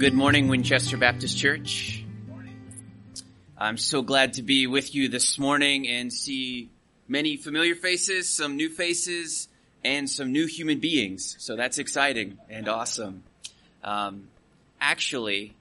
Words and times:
good 0.00 0.14
morning, 0.14 0.48
Winchester 0.48 0.96
Baptist 0.96 1.36
Church. 1.36 2.02
I'm 3.58 3.76
so 3.76 4.00
glad 4.00 4.32
to 4.34 4.42
be 4.42 4.66
with 4.66 4.94
you 4.94 5.08
this 5.08 5.38
morning 5.38 5.86
and 5.86 6.10
see 6.10 6.70
many 7.06 7.36
familiar 7.36 7.74
faces, 7.74 8.26
some 8.26 8.56
new 8.56 8.70
faces, 8.70 9.48
and 9.84 10.08
some 10.08 10.32
new 10.32 10.46
human 10.46 10.80
beings. 10.80 11.36
So 11.38 11.54
that's 11.54 11.76
exciting 11.76 12.38
and 12.48 12.66
awesome. 12.66 13.24
Um, 13.84 14.28
actually, 14.80 15.54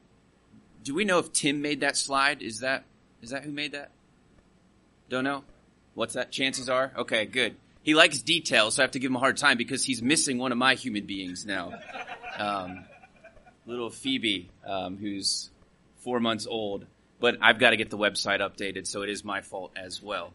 do 0.86 0.96
we 0.96 1.04
know 1.04 1.20
if 1.20 1.34
Tim 1.34 1.62
made 1.62 1.82
that 1.82 1.98
slide? 1.98 2.42
Is 2.42 2.62
that 2.62 2.86
is 3.22 3.32
that 3.32 3.44
who 3.44 3.52
made 3.52 3.74
that? 3.74 3.92
Don't 5.10 5.26
know. 5.26 5.44
What's 5.96 6.14
that? 6.14 6.32
Chances 6.32 6.70
are. 6.70 6.94
Okay, 6.96 7.26
good. 7.26 7.58
He 7.84 7.94
likes 7.94 8.22
details, 8.22 8.76
so 8.76 8.84
I 8.84 8.86
have 8.86 8.92
to 8.92 9.00
give 9.00 9.12
him 9.12 9.18
a 9.18 9.20
hard 9.20 9.36
time 9.36 9.58
because 9.58 9.84
he's 9.84 10.02
missing 10.02 10.38
one 10.38 10.54
of 10.54 10.58
my 10.58 10.76
human 10.76 11.06
beings 11.06 11.46
now. 11.46 11.74
Um, 12.38 12.86
little 13.66 13.90
Phoebe, 13.90 14.50
um, 14.66 14.98
who's 14.98 15.50
four 15.98 16.20
months 16.20 16.48
old. 16.48 16.86
But 17.20 17.38
I've 17.42 17.60
got 17.60 17.72
to 17.72 17.78
get 17.78 17.90
the 17.90 17.98
website 17.98 18.40
updated, 18.40 18.88
so 18.88 19.02
it 19.02 19.10
is 19.10 19.24
my 19.24 19.42
fault 19.42 19.72
as 19.76 20.02
well. 20.02 20.32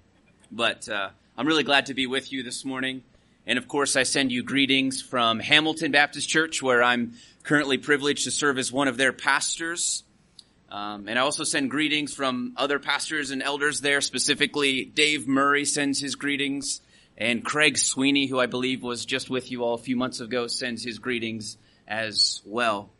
But 0.53 0.89
uh, 0.89 1.11
I'm 1.37 1.47
really 1.47 1.65
glad 1.65 1.87
to 1.87 1.95
be 1.95 2.07
with 2.07 2.33
you 2.33 2.43
this 2.43 2.65
morning. 2.65 3.03
And 3.47 3.59
of 3.59 3.69
course, 3.69 3.97
I 3.97 4.05
send 4.05 4.33
you 4.33 4.43
greetings 4.43 5.03
from 5.03 5.39
Hamilton 5.39 5.93
Baptist 5.93 6.29
Church, 6.29 6.63
where 6.63 6.83
I'm 6.83 7.15
currently 7.43 7.79
privileged 7.79 8.25
to 8.25 8.31
serve 8.31 8.59
as 8.59 8.73
one 8.73 8.89
of 8.89 8.97
their 8.97 9.13
pastors. 9.13 10.03
Um, 10.71 11.09
and 11.09 11.19
I 11.19 11.23
also 11.23 11.45
send 11.45 11.71
greetings 11.71 12.15
from 12.15 12.55
other 12.57 12.79
pastors 12.79 13.31
and 13.31 13.43
elders 13.43 13.81
there, 13.81 14.01
specifically 14.01 14.85
Dave 14.85 15.29
Murray 15.29 15.65
sends 15.65 16.01
his 16.01 16.15
greetings, 16.15 16.81
and 17.17 17.45
Craig 17.45 17.79
Sweeney, 17.79 18.27
who 18.27 18.41
I 18.41 18.47
believe 18.47 18.83
was 18.83 19.05
just 19.05 19.31
with 19.31 19.51
you 19.51 19.63
all 19.63 19.75
a 19.75 19.79
few 19.79 19.95
months 19.95 20.21
ago, 20.21 20.47
sends 20.47 20.83
his 20.83 20.99
greetings 20.99 21.59
as 21.87 22.41
well. 22.45 22.91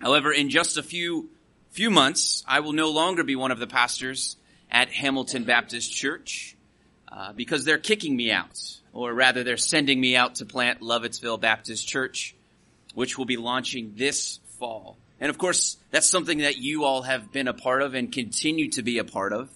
However, 0.00 0.32
in 0.32 0.48
just 0.48 0.78
a 0.78 0.82
few 0.82 1.30
few 1.70 1.90
months, 1.90 2.42
I 2.48 2.60
will 2.60 2.72
no 2.72 2.90
longer 2.90 3.22
be 3.22 3.36
one 3.36 3.52
of 3.52 3.58
the 3.58 3.66
pastors 3.66 4.36
at 4.70 4.90
Hamilton 4.90 5.44
Baptist 5.44 5.92
Church 5.92 6.56
uh, 7.10 7.32
because 7.32 7.64
they're 7.64 7.78
kicking 7.78 8.16
me 8.16 8.32
out, 8.32 8.58
or 8.92 9.12
rather, 9.12 9.44
they're 9.44 9.56
sending 9.56 10.00
me 10.00 10.16
out 10.16 10.36
to 10.36 10.46
plant 10.46 10.80
Lovettsville 10.80 11.40
Baptist 11.40 11.86
Church, 11.86 12.34
which 12.94 13.18
will 13.18 13.24
be 13.24 13.36
launching 13.36 13.94
this 13.96 14.40
fall. 14.58 14.96
And 15.20 15.28
of 15.28 15.38
course, 15.38 15.76
that's 15.90 16.08
something 16.08 16.38
that 16.38 16.56
you 16.56 16.84
all 16.84 17.02
have 17.02 17.30
been 17.30 17.46
a 17.46 17.52
part 17.52 17.82
of 17.82 17.94
and 17.94 18.10
continue 18.10 18.70
to 18.70 18.82
be 18.82 18.98
a 18.98 19.04
part 19.04 19.32
of. 19.32 19.50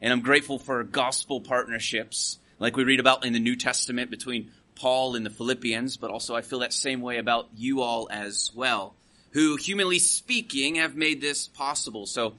And 0.00 0.12
I'm 0.12 0.20
grateful 0.22 0.58
for 0.58 0.82
gospel 0.84 1.40
partnerships, 1.40 2.38
like 2.58 2.76
we 2.76 2.84
read 2.84 3.00
about 3.00 3.24
in 3.24 3.32
the 3.32 3.40
New 3.40 3.56
Testament 3.56 4.10
between 4.10 4.52
Paul 4.74 5.16
and 5.16 5.24
the 5.24 5.30
Philippians, 5.30 5.96
but 5.96 6.10
also 6.10 6.34
I 6.34 6.42
feel 6.42 6.60
that 6.60 6.72
same 6.72 7.00
way 7.02 7.18
about 7.18 7.48
you 7.54 7.82
all 7.82 8.08
as 8.10 8.50
well 8.54 8.94
who, 9.32 9.56
humanly 9.56 9.98
speaking, 9.98 10.76
have 10.76 10.96
made 10.96 11.20
this 11.20 11.48
possible. 11.48 12.06
So 12.06 12.34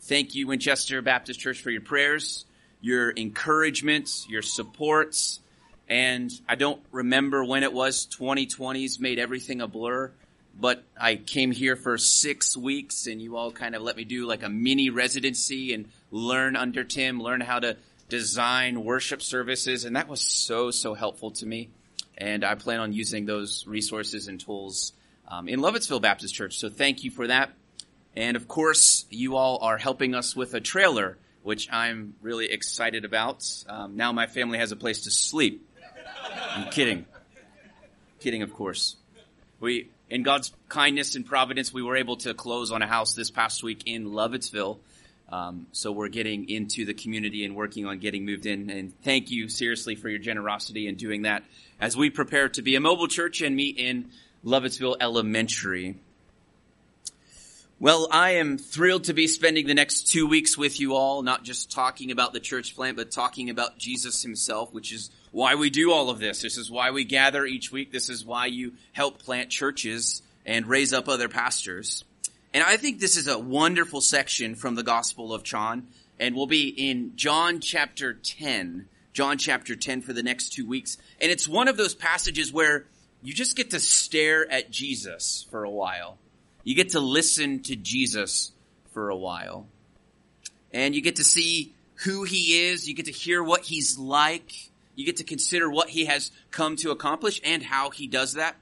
thank 0.00 0.34
you, 0.34 0.46
Winchester 0.46 1.02
Baptist 1.02 1.40
Church, 1.40 1.60
for 1.60 1.70
your 1.70 1.80
prayers, 1.80 2.44
your 2.80 3.10
encouragements, 3.10 4.26
your 4.28 4.42
supports. 4.42 5.40
And 5.88 6.30
I 6.48 6.54
don't 6.54 6.80
remember 6.92 7.44
when 7.44 7.62
it 7.62 7.72
was 7.72 8.06
2020's 8.06 9.00
made 9.00 9.18
everything 9.18 9.60
a 9.60 9.66
blur, 9.66 10.12
but 10.58 10.84
I 10.98 11.16
came 11.16 11.50
here 11.50 11.76
for 11.76 11.98
six 11.98 12.56
weeks 12.56 13.06
and 13.06 13.20
you 13.20 13.36
all 13.36 13.50
kind 13.50 13.74
of 13.74 13.82
let 13.82 13.96
me 13.96 14.04
do 14.04 14.26
like 14.26 14.42
a 14.42 14.48
mini 14.48 14.90
residency 14.90 15.74
and 15.74 15.88
learn 16.10 16.56
under 16.56 16.84
Tim, 16.84 17.20
learn 17.20 17.40
how 17.40 17.58
to 17.60 17.76
design 18.08 18.84
worship 18.84 19.22
services. 19.22 19.84
And 19.84 19.96
that 19.96 20.08
was 20.08 20.20
so, 20.20 20.70
so 20.70 20.94
helpful 20.94 21.30
to 21.32 21.46
me. 21.46 21.70
And 22.18 22.44
I 22.44 22.54
plan 22.54 22.80
on 22.80 22.92
using 22.92 23.24
those 23.24 23.66
resources 23.66 24.28
and 24.28 24.38
tools 24.38 24.92
um, 25.30 25.48
in 25.48 25.60
Lovettsville 25.60 26.02
Baptist 26.02 26.34
Church. 26.34 26.58
So 26.58 26.68
thank 26.68 27.04
you 27.04 27.10
for 27.10 27.28
that. 27.28 27.52
And 28.16 28.36
of 28.36 28.48
course, 28.48 29.06
you 29.10 29.36
all 29.36 29.58
are 29.62 29.78
helping 29.78 30.14
us 30.14 30.34
with 30.34 30.54
a 30.54 30.60
trailer, 30.60 31.16
which 31.42 31.72
I'm 31.72 32.14
really 32.20 32.50
excited 32.50 33.04
about. 33.04 33.46
Um, 33.68 33.96
now 33.96 34.12
my 34.12 34.26
family 34.26 34.58
has 34.58 34.72
a 34.72 34.76
place 34.76 35.04
to 35.04 35.10
sleep. 35.10 35.66
I'm 36.50 36.70
kidding. 36.70 37.06
Kidding, 38.18 38.42
of 38.42 38.52
course. 38.52 38.96
We, 39.60 39.88
in 40.08 40.22
God's 40.24 40.52
kindness 40.68 41.14
and 41.14 41.24
providence, 41.24 41.72
we 41.72 41.82
were 41.82 41.96
able 41.96 42.16
to 42.18 42.34
close 42.34 42.72
on 42.72 42.82
a 42.82 42.86
house 42.86 43.14
this 43.14 43.30
past 43.30 43.62
week 43.62 43.84
in 43.86 44.06
Lovettsville. 44.06 44.78
Um, 45.30 45.68
so 45.70 45.92
we're 45.92 46.08
getting 46.08 46.50
into 46.50 46.84
the 46.84 46.94
community 46.94 47.44
and 47.44 47.54
working 47.54 47.86
on 47.86 48.00
getting 48.00 48.24
moved 48.24 48.46
in. 48.46 48.68
And 48.68 48.92
thank 49.02 49.30
you 49.30 49.48
seriously 49.48 49.94
for 49.94 50.08
your 50.08 50.18
generosity 50.18 50.88
in 50.88 50.96
doing 50.96 51.22
that 51.22 51.44
as 51.80 51.96
we 51.96 52.10
prepare 52.10 52.48
to 52.48 52.62
be 52.62 52.74
a 52.74 52.80
mobile 52.80 53.06
church 53.06 53.40
and 53.40 53.54
meet 53.54 53.78
in 53.78 54.10
Lovettsville 54.44 54.96
Elementary. 55.00 55.96
Well, 57.78 58.08
I 58.10 58.32
am 58.32 58.58
thrilled 58.58 59.04
to 59.04 59.14
be 59.14 59.26
spending 59.26 59.66
the 59.66 59.74
next 59.74 60.08
two 60.08 60.26
weeks 60.26 60.58
with 60.58 60.80
you 60.80 60.94
all, 60.94 61.22
not 61.22 61.44
just 61.44 61.70
talking 61.70 62.10
about 62.10 62.34
the 62.34 62.40
church 62.40 62.76
plant, 62.76 62.96
but 62.96 63.10
talking 63.10 63.48
about 63.48 63.78
Jesus 63.78 64.22
himself, 64.22 64.72
which 64.74 64.92
is 64.92 65.10
why 65.30 65.54
we 65.54 65.70
do 65.70 65.90
all 65.90 66.10
of 66.10 66.18
this. 66.18 66.42
This 66.42 66.58
is 66.58 66.70
why 66.70 66.90
we 66.90 67.04
gather 67.04 67.46
each 67.46 67.72
week. 67.72 67.90
This 67.90 68.10
is 68.10 68.24
why 68.24 68.46
you 68.46 68.74
help 68.92 69.18
plant 69.18 69.48
churches 69.48 70.20
and 70.44 70.66
raise 70.66 70.92
up 70.92 71.08
other 71.08 71.28
pastors. 71.28 72.04
And 72.52 72.62
I 72.62 72.76
think 72.76 72.98
this 72.98 73.16
is 73.16 73.28
a 73.28 73.38
wonderful 73.38 74.00
section 74.00 74.56
from 74.56 74.74
the 74.74 74.82
Gospel 74.82 75.32
of 75.32 75.42
John, 75.42 75.86
and 76.18 76.34
we'll 76.34 76.46
be 76.46 76.68
in 76.68 77.12
John 77.16 77.60
chapter 77.60 78.12
10. 78.12 78.88
John 79.12 79.38
chapter 79.38 79.74
10 79.74 80.02
for 80.02 80.12
the 80.12 80.22
next 80.22 80.52
two 80.52 80.66
weeks. 80.66 80.98
And 81.20 81.30
it's 81.30 81.48
one 81.48 81.68
of 81.68 81.76
those 81.76 81.94
passages 81.94 82.52
where 82.52 82.86
you 83.22 83.34
just 83.34 83.56
get 83.56 83.70
to 83.70 83.80
stare 83.80 84.50
at 84.50 84.70
Jesus 84.70 85.46
for 85.50 85.64
a 85.64 85.70
while. 85.70 86.18
You 86.64 86.74
get 86.74 86.90
to 86.90 87.00
listen 87.00 87.62
to 87.64 87.76
Jesus 87.76 88.52
for 88.92 89.10
a 89.10 89.16
while. 89.16 89.66
And 90.72 90.94
you 90.94 91.02
get 91.02 91.16
to 91.16 91.24
see 91.24 91.74
who 92.04 92.24
he 92.24 92.68
is. 92.68 92.88
You 92.88 92.94
get 92.94 93.06
to 93.06 93.12
hear 93.12 93.42
what 93.42 93.62
he's 93.62 93.98
like. 93.98 94.70
You 94.94 95.04
get 95.04 95.18
to 95.18 95.24
consider 95.24 95.70
what 95.70 95.90
he 95.90 96.06
has 96.06 96.30
come 96.50 96.76
to 96.76 96.90
accomplish 96.90 97.40
and 97.44 97.62
how 97.62 97.90
he 97.90 98.06
does 98.06 98.34
that. 98.34 98.56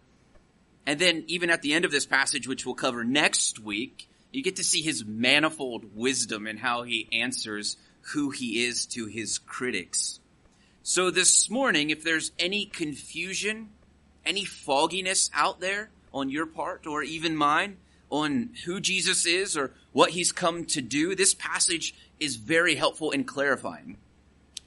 And 0.87 0.99
then 0.99 1.25
even 1.27 1.51
at 1.51 1.63
the 1.63 1.75
end 1.75 1.85
of 1.85 1.91
this 1.91 2.07
passage, 2.07 2.49
which 2.49 2.65
we'll 2.65 2.75
cover 2.75 3.05
next 3.05 3.59
week, 3.59 4.09
you 4.33 4.43
get 4.43 4.57
to 4.57 4.65
see 4.65 4.83
his 4.83 5.05
manifold 5.05 5.95
wisdom 5.95 6.47
and 6.47 6.59
how 6.59 6.83
he 6.83 7.09
answers 7.13 7.77
who 8.13 8.31
he 8.31 8.65
is 8.65 8.87
to 8.87 9.07
his 9.07 9.39
critics. 9.39 10.21
So 10.83 11.11
this 11.11 11.51
morning, 11.51 11.91
if 11.91 12.03
there's 12.03 12.33
any 12.39 12.65
confusion 12.65 13.69
any 14.29 14.45
fogginess 14.45 15.31
out 15.35 15.59
there 15.59 15.89
on 16.13 16.31
your 16.31 16.47
part 16.47 16.87
or 16.87 17.03
even 17.03 17.35
mine 17.35 17.79
on 18.11 18.51
who 18.65 18.81
Jesus 18.81 19.27
is 19.27 19.57
or 19.57 19.73
what 19.93 20.11
he's 20.11 20.33
come 20.33 20.65
to 20.67 20.81
do, 20.81 21.15
this 21.15 21.35
passage 21.35 21.95
is 22.21 22.37
very 22.37 22.75
helpful 22.75 23.11
in 23.11 23.25
clarifying. 23.25 23.97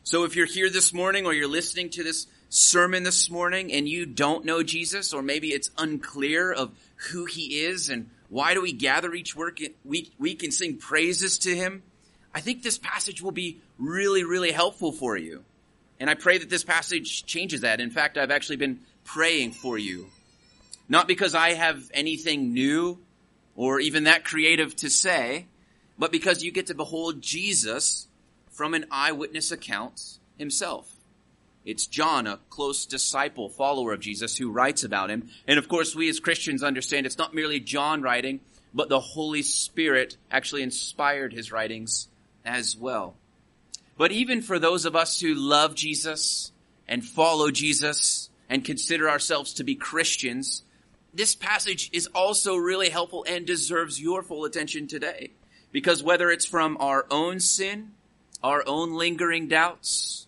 So 0.04 0.24
if 0.24 0.36
you're 0.36 0.46
here 0.46 0.70
this 0.70 0.94
morning 0.94 1.26
or 1.26 1.34
you're 1.34 1.48
listening 1.48 1.90
to 1.92 2.04
this 2.04 2.28
sermon 2.50 3.04
this 3.04 3.30
morning 3.30 3.72
and 3.72 3.88
you 3.88 4.06
don't 4.06 4.46
know 4.46 4.64
Jesus 4.64 5.14
or 5.14 5.22
maybe 5.22 5.50
it's 5.50 5.70
unclear 5.78 6.52
of 6.52 6.72
who 7.12 7.26
he 7.26 7.62
is 7.62 7.90
and 7.90 8.10
why 8.30 8.54
do 8.54 8.62
we 8.62 8.74
gather 8.74 9.14
each 9.14 9.36
week, 9.36 9.78
week 9.86 10.44
and 10.44 10.54
sing 10.54 10.78
praises 10.78 11.38
to 11.40 11.56
him, 11.56 11.84
I 12.34 12.42
think 12.42 12.64
this 12.64 12.78
passage 12.78 13.22
will 13.22 13.32
be 13.32 13.60
really, 13.78 14.24
really 14.24 14.52
helpful 14.52 14.92
for 14.92 15.18
you. 15.18 15.44
And 16.00 16.10
I 16.10 16.16
pray 16.16 16.40
that 16.40 16.50
this 16.50 16.64
passage 16.64 17.26
changes 17.26 17.62
that. 17.62 17.80
In 17.80 17.92
fact, 17.92 18.18
I've 18.18 18.32
actually 18.32 18.56
been 18.56 18.80
praying 19.04 19.52
for 19.52 19.78
you. 19.78 20.08
Not 20.90 21.08
because 21.08 21.36
I 21.36 21.54
have 21.54 21.90
anything 21.94 22.54
new 22.54 23.00
or 23.56 23.80
even 23.80 24.06
that 24.06 24.26
creative 24.26 24.76
to 24.78 24.90
say, 24.90 25.46
but 25.98 26.12
because 26.12 26.44
you 26.44 26.52
get 26.52 26.68
to 26.68 26.74
behold 26.74 27.22
Jesus 27.22 28.08
from 28.52 28.74
an 28.74 28.86
eyewitness 28.92 29.52
account 29.52 30.18
himself. 30.38 30.96
It's 31.64 31.86
John, 31.86 32.26
a 32.26 32.40
close 32.50 32.86
disciple, 32.86 33.48
follower 33.48 33.94
of 33.94 34.00
Jesus, 34.00 34.36
who 34.36 34.52
writes 34.52 34.84
about 34.84 35.12
him. 35.12 35.30
And 35.48 35.60
of 35.60 35.68
course, 35.68 35.96
we 35.96 36.10
as 36.10 36.20
Christians 36.20 36.64
understand 36.64 37.06
it's 37.06 37.20
not 37.20 37.36
merely 37.36 37.60
John 37.60 38.02
writing, 38.02 38.40
but 38.74 38.90
the 38.90 39.00
Holy 39.00 39.44
Spirit 39.44 40.18
actually 40.32 40.64
inspired 40.64 41.34
his 41.34 41.52
writings 41.52 42.08
as 42.44 42.76
well. 42.76 43.16
But 43.96 44.12
even 44.12 44.42
for 44.42 44.58
those 44.58 44.86
of 44.86 44.96
us 44.96 45.20
who 45.20 45.36
love 45.36 45.76
Jesus 45.76 46.52
and 46.88 47.06
follow 47.06 47.52
Jesus, 47.52 48.31
and 48.52 48.66
consider 48.66 49.10
ourselves 49.10 49.54
to 49.54 49.64
be 49.64 49.76
Christians, 49.76 50.64
this 51.14 51.36
passage 51.36 51.90
is 51.94 52.08
also 52.08 52.58
really 52.58 52.90
helpful 52.90 53.26
and 53.28 53.48
deserves 53.48 54.00
your 54.00 54.22
full 54.22 54.44
attention 54.44 54.88
today. 54.88 55.32
Because 55.72 56.04
whether 56.04 56.30
it's 56.30 56.46
from 56.46 56.76
our 56.82 57.06
own 57.10 57.40
sin, 57.40 57.92
our 58.44 58.62
own 58.68 58.94
lingering 58.94 59.48
doubts, 59.48 60.28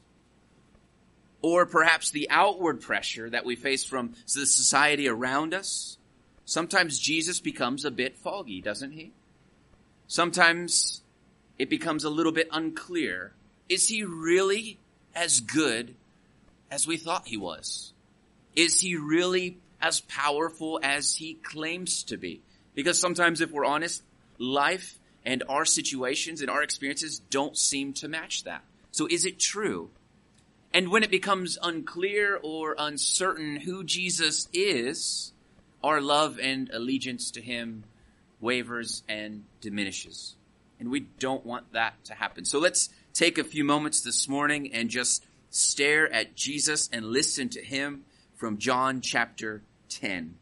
or 1.42 1.66
perhaps 1.66 2.12
the 2.12 2.30
outward 2.30 2.80
pressure 2.80 3.30
that 3.30 3.44
we 3.44 3.58
face 3.58 3.84
from 3.84 4.14
the 4.34 4.46
society 4.46 5.10
around 5.10 5.54
us, 5.54 5.98
sometimes 6.46 7.00
Jesus 7.00 7.42
becomes 7.42 7.84
a 7.84 7.92
bit 7.92 8.16
foggy, 8.16 8.62
doesn't 8.62 8.92
he? 8.92 9.12
Sometimes 10.08 11.02
it 11.60 11.70
becomes 11.70 12.06
a 12.06 12.10
little 12.10 12.32
bit 12.32 12.48
unclear. 12.54 13.34
Is 13.68 13.90
he 13.90 14.06
really 14.06 14.80
as 15.14 15.42
good 15.42 15.96
as 16.72 16.88
we 16.88 16.96
thought 16.96 17.28
he 17.28 17.36
was? 17.36 17.93
Is 18.56 18.80
he 18.80 18.96
really 18.96 19.58
as 19.82 20.02
powerful 20.02 20.80
as 20.82 21.16
he 21.16 21.36
claims 21.36 22.04
to 22.04 22.18
be? 22.18 22.42
Because 22.76 23.00
sometimes, 23.00 23.42
if 23.42 23.52
we're 23.52 23.66
honest, 23.66 24.04
life 24.38 24.98
and 25.26 25.44
our 25.50 25.66
situations 25.66 26.42
and 26.42 26.50
our 26.50 26.64
experiences 26.64 27.20
don't 27.30 27.58
seem 27.58 27.94
to 27.94 28.08
match 28.08 28.44
that. 28.44 28.64
So 28.92 29.08
is 29.08 29.26
it 29.26 29.40
true? 29.40 29.90
And 30.74 30.90
when 30.90 31.04
it 31.04 31.12
becomes 31.12 31.58
unclear 31.62 32.40
or 32.42 32.76
uncertain 32.78 33.58
who 33.58 33.84
Jesus 33.84 34.48
is, 34.54 35.32
our 35.84 36.02
love 36.02 36.40
and 36.42 36.70
allegiance 36.72 37.32
to 37.32 37.42
him 37.42 37.84
wavers 38.40 39.04
and 39.08 39.44
diminishes. 39.62 40.36
And 40.80 40.90
we 40.90 41.02
don't 41.02 41.46
want 41.46 41.72
that 41.74 42.04
to 42.06 42.14
happen. 42.14 42.44
So 42.46 42.60
let's 42.60 42.90
take 43.14 43.38
a 43.38 43.44
few 43.44 43.64
moments 43.64 44.02
this 44.02 44.28
morning 44.28 44.74
and 44.74 44.90
just 44.90 45.24
stare 45.50 46.12
at 46.12 46.36
Jesus 46.36 46.90
and 46.92 47.06
listen 47.06 47.50
to 47.50 47.62
him 47.62 48.04
from 48.44 48.58
John 48.58 49.00
chapter 49.00 49.62
10. 49.88 50.36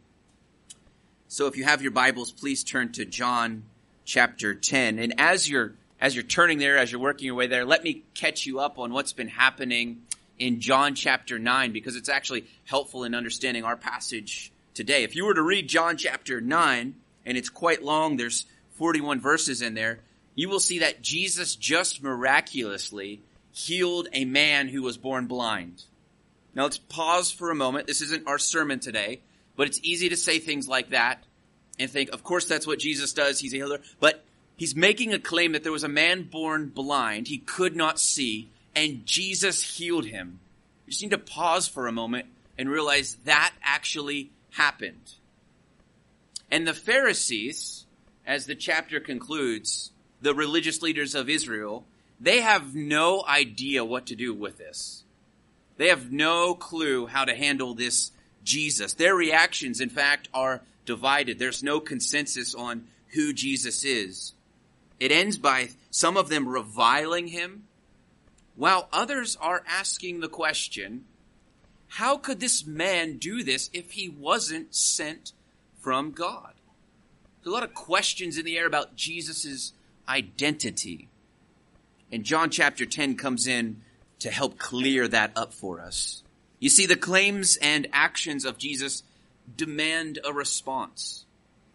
So 1.28 1.46
if 1.46 1.56
you 1.56 1.66
have 1.66 1.84
your 1.84 1.92
Bibles, 1.92 2.32
please 2.32 2.64
turn 2.64 2.92
to 2.94 3.06
John 3.06 3.62
chapter 4.06 4.56
10. 4.56 4.98
And 4.98 5.14
as 5.20 5.48
you're 5.48 5.76
as 6.00 6.16
you're 6.16 6.24
turning 6.24 6.58
there, 6.58 6.80
as 6.80 6.92
you're 6.92 7.00
working 7.00 7.28
your 7.28 7.36
way 7.36 7.46
there, 7.46 7.64
let 7.64 7.84
me 7.84 8.02
catch 8.16 8.48
you 8.48 8.60
up 8.60 8.80
on 8.80 8.92
what's 8.92 9.14
been 9.14 9.28
happening 9.28 10.02
in 10.40 10.62
John 10.62 10.96
chapter 10.96 11.38
9 11.38 11.74
because 11.74 11.96
it's 11.96 12.10
actually 12.10 12.48
helpful 12.64 13.04
in 13.04 13.14
understanding 13.14 13.66
our 13.66 13.78
passage 13.78 14.52
today. 14.74 15.04
If 15.04 15.16
you 15.16 15.26
were 15.26 15.36
to 15.36 15.44
read 15.44 15.70
John 15.70 15.96
chapter 15.96 16.42
9, 16.42 16.96
and 17.28 17.38
it's 17.38 17.50
quite 17.50 17.84
long, 17.84 18.18
there's 18.18 18.48
41 18.80 19.22
verses 19.22 19.62
in 19.62 19.76
there, 19.76 20.00
you 20.34 20.50
will 20.50 20.60
see 20.60 20.80
that 20.80 21.04
Jesus 21.04 21.56
just 21.56 22.02
miraculously 22.02 23.22
healed 23.52 24.08
a 24.12 24.26
man 24.26 24.70
who 24.70 24.82
was 24.82 24.98
born 24.98 25.28
blind. 25.28 25.84
Now 26.54 26.64
let's 26.64 26.78
pause 26.78 27.32
for 27.32 27.50
a 27.50 27.56
moment. 27.56 27.88
This 27.88 28.02
isn't 28.02 28.28
our 28.28 28.40
sermon 28.40 28.80
today, 28.80 29.22
but 29.56 29.68
it's 29.68 29.80
easy 29.84 30.10
to 30.10 30.18
say 30.18 30.40
things 30.40 30.68
like 30.68 30.90
that 30.90 31.24
and 31.80 31.90
think, 31.90 32.10
of 32.12 32.24
course 32.24 32.46
that's 32.46 32.68
what 32.68 32.80
Jesus 32.80 33.14
does. 33.14 33.40
He's 33.40 33.54
a 33.54 33.58
healer. 33.58 33.80
But 34.00 34.24
he's 34.58 34.76
making 34.76 35.14
a 35.14 35.20
claim 35.20 35.54
that 35.54 35.64
there 35.64 35.72
was 35.72 35.84
a 35.84 35.90
man 35.90 36.24
born 36.24 36.68
blind. 36.68 37.28
He 37.28 37.38
could 37.38 37.76
not 37.76 38.00
see 38.00 38.50
and 38.76 39.06
Jesus 39.06 39.78
healed 39.78 40.06
him. 40.06 40.40
You 40.86 40.92
just 40.92 41.04
need 41.04 41.12
to 41.12 41.18
pause 41.18 41.68
for 41.68 41.88
a 41.88 41.92
moment 41.92 42.28
and 42.58 42.70
realize 42.70 43.16
that 43.26 43.54
actually 43.64 44.32
happened. 44.52 45.16
And 46.50 46.68
the 46.68 46.74
Pharisees, 46.74 47.86
as 48.26 48.46
the 48.46 48.56
chapter 48.56 49.00
concludes, 49.00 49.92
the 50.22 50.36
religious 50.36 50.82
leaders 50.82 51.16
of 51.16 51.30
Israel, 51.30 51.86
they 52.20 52.42
have 52.42 52.76
no 52.76 53.24
idea 53.26 53.84
what 53.84 54.08
to 54.08 54.16
do 54.16 54.34
with 54.34 54.58
this. 54.58 55.01
They 55.82 55.88
have 55.88 56.12
no 56.12 56.54
clue 56.54 57.08
how 57.08 57.26
to 57.26 57.34
handle 57.34 57.74
this 57.74 58.12
Jesus. 58.44 58.94
Their 58.94 59.16
reactions, 59.16 59.82
in 59.82 59.90
fact, 59.90 60.30
are 60.32 60.62
divided. 60.86 61.40
There's 61.40 61.64
no 61.64 61.80
consensus 61.80 62.54
on 62.54 62.86
who 63.16 63.34
Jesus 63.34 63.84
is. 63.84 64.34
It 65.00 65.12
ends 65.12 65.40
by 65.40 65.70
some 65.90 66.18
of 66.18 66.30
them 66.30 66.48
reviling 66.48 67.30
him, 67.30 67.64
while 68.56 68.90
others 68.94 69.36
are 69.42 69.64
asking 69.68 70.20
the 70.20 70.30
question, 70.30 71.06
how 71.88 72.16
could 72.16 72.40
this 72.40 72.64
man 72.64 73.18
do 73.18 73.42
this 73.42 73.72
if 73.74 73.94
he 73.94 74.08
wasn't 74.08 74.76
sent 74.76 75.34
from 75.80 76.12
God? 76.12 76.54
There's 77.42 77.52
a 77.52 77.56
lot 77.56 77.64
of 77.64 77.74
questions 77.74 78.38
in 78.38 78.46
the 78.46 78.60
air 78.60 78.68
about 78.68 78.96
Jesus' 78.96 79.74
identity. 80.08 81.08
And 82.12 82.24
John 82.24 82.52
chapter 82.52 82.86
10 82.86 83.18
comes 83.18 83.48
in 83.48 83.82
to 84.22 84.32
help 84.32 84.58
clear 84.58 85.08
that 85.08 85.32
up 85.36 85.54
for 85.54 85.82
us. 85.82 86.24
You 86.60 86.70
see, 86.70 86.86
the 86.86 86.96
claims 86.96 87.58
and 87.58 87.88
actions 87.92 88.46
of 88.46 88.58
Jesus 88.58 89.04
demand 89.58 90.20
a 90.24 90.32
response. 90.32 91.26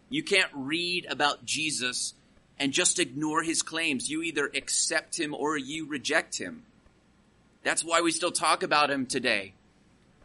You 0.09 0.23
can't 0.23 0.51
read 0.55 1.07
about 1.11 1.45
Jesus 1.45 2.15
and 2.59 2.73
just 2.73 3.01
ignore 3.01 3.43
his 3.43 3.63
claims. 3.63 4.09
You 4.09 4.23
either 4.23 4.51
accept 4.55 5.19
him 5.19 5.35
or 5.35 5.57
you 5.57 5.87
reject 5.87 6.39
him. 6.39 6.63
That's 7.65 7.85
why 7.85 8.01
we 8.01 8.13
still 8.13 8.31
talk 8.31 8.63
about 8.63 8.91
him 8.91 9.07
today. 9.07 9.53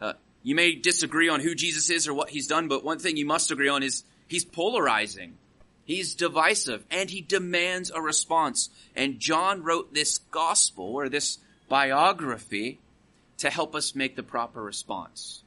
Uh, 0.00 0.12
you 0.44 0.54
may 0.54 0.76
disagree 0.76 1.28
on 1.28 1.40
who 1.40 1.56
Jesus 1.56 1.90
is 1.90 2.06
or 2.06 2.14
what 2.14 2.30
he's 2.30 2.46
done, 2.46 2.68
but 2.68 2.84
one 2.84 3.00
thing 3.00 3.16
you 3.16 3.26
must 3.26 3.50
agree 3.50 3.68
on 3.68 3.82
is 3.82 4.04
he's 4.28 4.44
polarizing. 4.44 5.34
He's 5.84 6.14
divisive 6.14 6.84
and 6.88 7.10
he 7.10 7.20
demands 7.20 7.90
a 7.90 8.00
response. 8.00 8.70
And 8.94 9.18
John 9.18 9.64
wrote 9.64 9.92
this 9.92 10.18
gospel 10.30 10.94
or 10.94 11.08
this 11.08 11.38
biography 11.72 12.78
to 13.38 13.48
help 13.48 13.74
us 13.74 13.94
make 13.94 14.14
the 14.14 14.22
proper 14.22 14.62
response. 14.62 15.42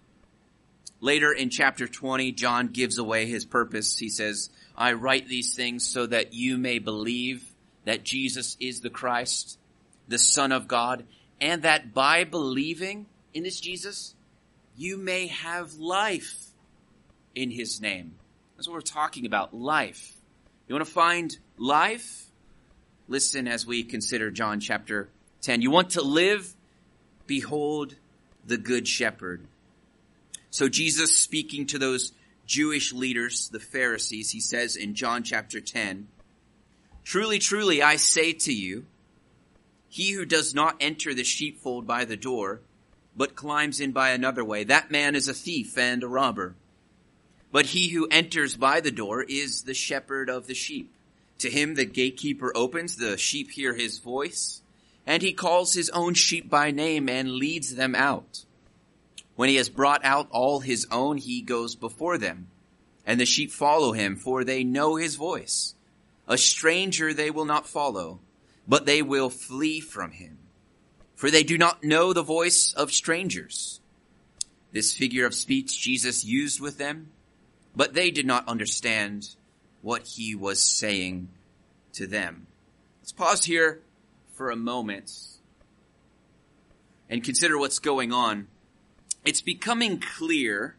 Later 1.00 1.32
in 1.32 1.52
chapter 1.52 1.88
20, 1.88 2.32
John 2.32 2.70
gives 2.70 2.98
away 2.98 3.28
his 3.28 3.46
purpose. 3.46 4.00
He 4.00 4.10
says, 4.10 4.50
I 4.76 4.94
write 4.94 5.28
these 5.28 5.54
things 5.54 5.88
so 5.88 6.08
that 6.08 6.34
you 6.34 6.58
may 6.58 6.80
believe 6.80 7.54
that 7.84 8.04
Jesus 8.04 8.58
is 8.60 8.82
the 8.82 8.90
Christ, 8.90 9.60
the 10.08 10.18
Son 10.18 10.52
of 10.52 10.68
God, 10.68 11.06
and 11.40 11.62
that 11.62 11.94
by 11.94 12.24
believing 12.24 13.06
in 13.36 13.44
this 13.44 13.60
Jesus, 13.60 14.16
you 14.76 14.98
may 14.98 15.28
have 15.28 15.76
life 15.76 16.48
in 17.36 17.52
his 17.52 17.80
name. 17.80 18.16
That's 18.56 18.68
what 18.68 18.74
we're 18.74 18.82
talking 18.82 19.28
about, 19.28 19.54
life. 19.54 20.16
You 20.68 20.74
want 20.74 20.88
to 20.88 20.92
find 20.92 21.38
life? 21.60 22.32
Listen 23.08 23.48
as 23.48 23.68
we 23.68 23.84
consider 23.84 24.32
John 24.32 24.60
chapter 24.60 25.10
10. 25.46 25.62
You 25.62 25.72
want 25.72 25.92
to 25.92 26.02
live? 26.02 26.54
Behold 27.28 27.96
the 28.46 28.58
good 28.58 28.88
shepherd. 28.88 29.46
So 30.50 30.68
Jesus 30.68 31.16
speaking 31.16 31.68
to 31.68 31.78
those 31.78 32.14
Jewish 32.46 32.92
leaders, 32.94 33.50
the 33.50 33.60
Pharisees, 33.60 34.32
he 34.32 34.40
says 34.40 34.76
in 34.76 34.96
John 34.96 35.24
chapter 35.24 35.62
10, 35.62 36.08
Truly, 37.04 37.40
truly, 37.40 37.82
I 37.82 37.98
say 37.98 38.34
to 38.34 38.54
you, 38.54 38.86
he 39.88 40.12
who 40.12 40.26
does 40.26 40.56
not 40.56 40.78
enter 40.80 41.14
the 41.14 41.24
sheepfold 41.24 41.86
by 41.86 42.06
the 42.06 42.18
door, 42.18 42.62
but 43.16 43.36
climbs 43.36 43.80
in 43.80 43.92
by 43.92 44.10
another 44.10 44.44
way, 44.44 44.64
that 44.64 44.92
man 44.92 45.16
is 45.16 45.28
a 45.28 45.34
thief 45.34 45.78
and 45.78 46.04
a 46.04 46.08
robber. 46.08 46.56
But 47.52 47.68
he 47.68 47.90
who 47.90 48.08
enters 48.10 48.58
by 48.58 48.82
the 48.82 48.92
door 48.92 49.24
is 49.24 49.64
the 49.64 49.74
shepherd 49.74 50.30
of 50.30 50.48
the 50.48 50.56
sheep. 50.56 50.92
To 51.40 51.50
him 51.50 51.76
the 51.76 51.86
gatekeeper 51.86 52.52
opens, 52.56 52.98
the 52.98 53.18
sheep 53.18 53.52
hear 53.52 53.74
his 53.74 54.00
voice, 54.00 54.62
and 55.06 55.22
he 55.22 55.34
calls 55.34 55.74
his 55.74 55.90
own 55.92 56.14
sheep 56.14 56.50
by 56.50 56.72
name 56.72 57.08
and 57.08 57.32
leads 57.32 57.76
them 57.76 57.96
out. 57.96 58.46
When 59.36 59.50
he 59.50 59.56
has 59.56 59.70
brought 59.70 60.04
out 60.04 60.28
all 60.32 60.62
his 60.62 60.88
own, 60.92 61.18
he 61.18 61.42
goes 61.42 61.76
before 61.76 62.18
them, 62.18 62.48
and 63.06 63.20
the 63.20 63.26
sheep 63.26 63.52
follow 63.52 63.92
him, 63.92 64.16
for 64.16 64.44
they 64.44 64.64
know 64.64 64.96
his 64.96 65.16
voice. 65.16 65.76
A 66.28 66.38
stranger 66.38 67.14
they 67.14 67.30
will 67.30 67.46
not 67.46 67.68
follow, 67.68 68.20
but 68.68 68.86
they 68.86 69.02
will 69.02 69.30
flee 69.30 69.80
from 69.80 70.12
him, 70.12 70.38
for 71.16 71.30
they 71.30 71.44
do 71.44 71.58
not 71.58 71.84
know 71.84 72.14
the 72.14 72.24
voice 72.24 72.74
of 72.74 72.92
strangers. 72.92 73.80
This 74.72 74.96
figure 74.96 75.26
of 75.26 75.36
speech 75.36 75.80
Jesus 75.80 76.26
used 76.26 76.60
with 76.60 76.78
them, 76.78 77.12
but 77.76 77.94
they 77.94 78.10
did 78.10 78.26
not 78.26 78.48
understand 78.48 79.36
what 79.82 80.08
he 80.08 80.34
was 80.34 80.66
saying 80.66 81.30
to 81.94 82.08
them. 82.08 82.48
Let's 83.02 83.12
pause 83.12 83.46
here 83.46 83.82
for 84.36 84.52
a 84.52 84.56
moment 84.56 85.12
and 87.10 87.24
consider 87.24 87.58
what's 87.58 87.80
going 87.80 88.12
on. 88.12 88.48
It's 89.24 89.42
becoming 89.42 90.00
clear, 90.00 90.76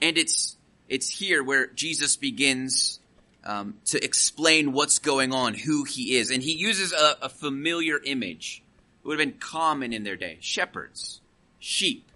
and 0.00 0.16
it's 0.16 0.56
it's 0.88 1.08
here 1.08 1.42
where 1.42 1.66
Jesus 1.68 2.16
begins 2.16 3.00
um, 3.44 3.78
to 3.86 4.02
explain 4.04 4.72
what's 4.72 4.98
going 4.98 5.32
on, 5.32 5.54
who 5.54 5.84
he 5.84 6.16
is, 6.16 6.30
and 6.30 6.42
he 6.42 6.52
uses 6.52 6.92
a, 6.92 7.16
a 7.22 7.28
familiar 7.28 7.98
image. 8.04 8.62
It 9.02 9.08
would 9.08 9.18
have 9.18 9.26
been 9.26 9.38
common 9.38 9.92
in 9.92 10.04
their 10.04 10.16
day: 10.16 10.38
shepherds, 10.40 11.20
sheep. 11.58 12.08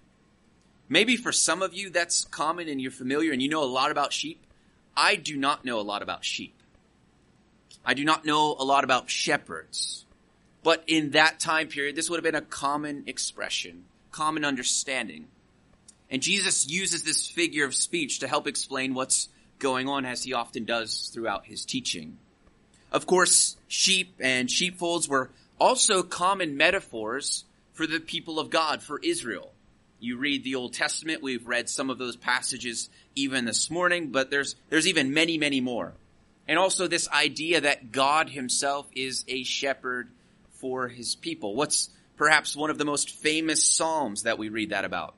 Maybe 0.89 1.17
for 1.17 1.33
some 1.33 1.61
of 1.61 1.73
you 1.73 1.89
that's 1.89 2.23
common 2.25 2.69
and 2.69 2.81
you're 2.81 2.91
familiar 2.91 3.33
and 3.33 3.41
you 3.41 3.49
know 3.49 3.61
a 3.61 3.65
lot 3.65 3.91
about 3.91 4.13
sheep. 4.13 4.41
I 4.95 5.15
do 5.17 5.35
not 5.35 5.65
know 5.65 5.79
a 5.79 5.81
lot 5.81 6.01
about 6.01 6.23
sheep. 6.23 6.55
I 7.85 7.93
do 7.93 8.05
not 8.05 8.25
know 8.25 8.55
a 8.57 8.63
lot 8.63 8.83
about 8.83 9.09
shepherds. 9.09 10.06
But 10.67 10.83
in 10.85 11.11
that 11.11 11.39
time 11.39 11.69
period, 11.69 11.95
this 11.95 12.09
would 12.09 12.17
have 12.17 12.25
been 12.25 12.35
a 12.35 12.41
common 12.41 13.05
expression, 13.07 13.85
common 14.11 14.43
understanding. 14.43 15.27
And 16.11 16.21
Jesus 16.21 16.67
uses 16.67 17.03
this 17.03 17.25
figure 17.25 17.63
of 17.63 17.73
speech 17.73 18.19
to 18.19 18.27
help 18.27 18.47
explain 18.47 18.93
what's 18.93 19.29
going 19.59 19.87
on 19.87 20.03
as 20.03 20.23
he 20.23 20.33
often 20.33 20.65
does 20.65 21.09
throughout 21.13 21.45
his 21.45 21.63
teaching. 21.63 22.17
Of 22.91 23.05
course, 23.05 23.55
sheep 23.69 24.15
and 24.19 24.51
sheepfolds 24.51 25.07
were 25.07 25.29
also 25.57 26.03
common 26.03 26.57
metaphors 26.57 27.45
for 27.71 27.87
the 27.87 28.01
people 28.01 28.37
of 28.37 28.49
God, 28.49 28.83
for 28.83 28.99
Israel. 29.01 29.53
You 30.01 30.17
read 30.17 30.43
the 30.43 30.55
Old 30.55 30.73
Testament. 30.73 31.23
We've 31.23 31.47
read 31.47 31.69
some 31.69 31.89
of 31.89 31.97
those 31.97 32.17
passages 32.17 32.89
even 33.15 33.45
this 33.45 33.71
morning, 33.71 34.07
but 34.07 34.31
there's, 34.31 34.57
there's 34.67 34.89
even 34.89 35.13
many, 35.13 35.37
many 35.37 35.61
more. 35.61 35.93
And 36.45 36.59
also 36.59 36.87
this 36.87 37.07
idea 37.07 37.61
that 37.61 37.93
God 37.93 38.29
himself 38.31 38.85
is 38.93 39.23
a 39.29 39.45
shepherd 39.45 40.09
for 40.59 40.87
his 40.87 41.15
people. 41.15 41.55
What's 41.55 41.89
perhaps 42.15 42.55
one 42.55 42.69
of 42.69 42.77
the 42.77 42.85
most 42.85 43.11
famous 43.11 43.63
Psalms 43.63 44.23
that 44.23 44.37
we 44.37 44.49
read 44.49 44.71
that 44.71 44.85
about? 44.85 45.15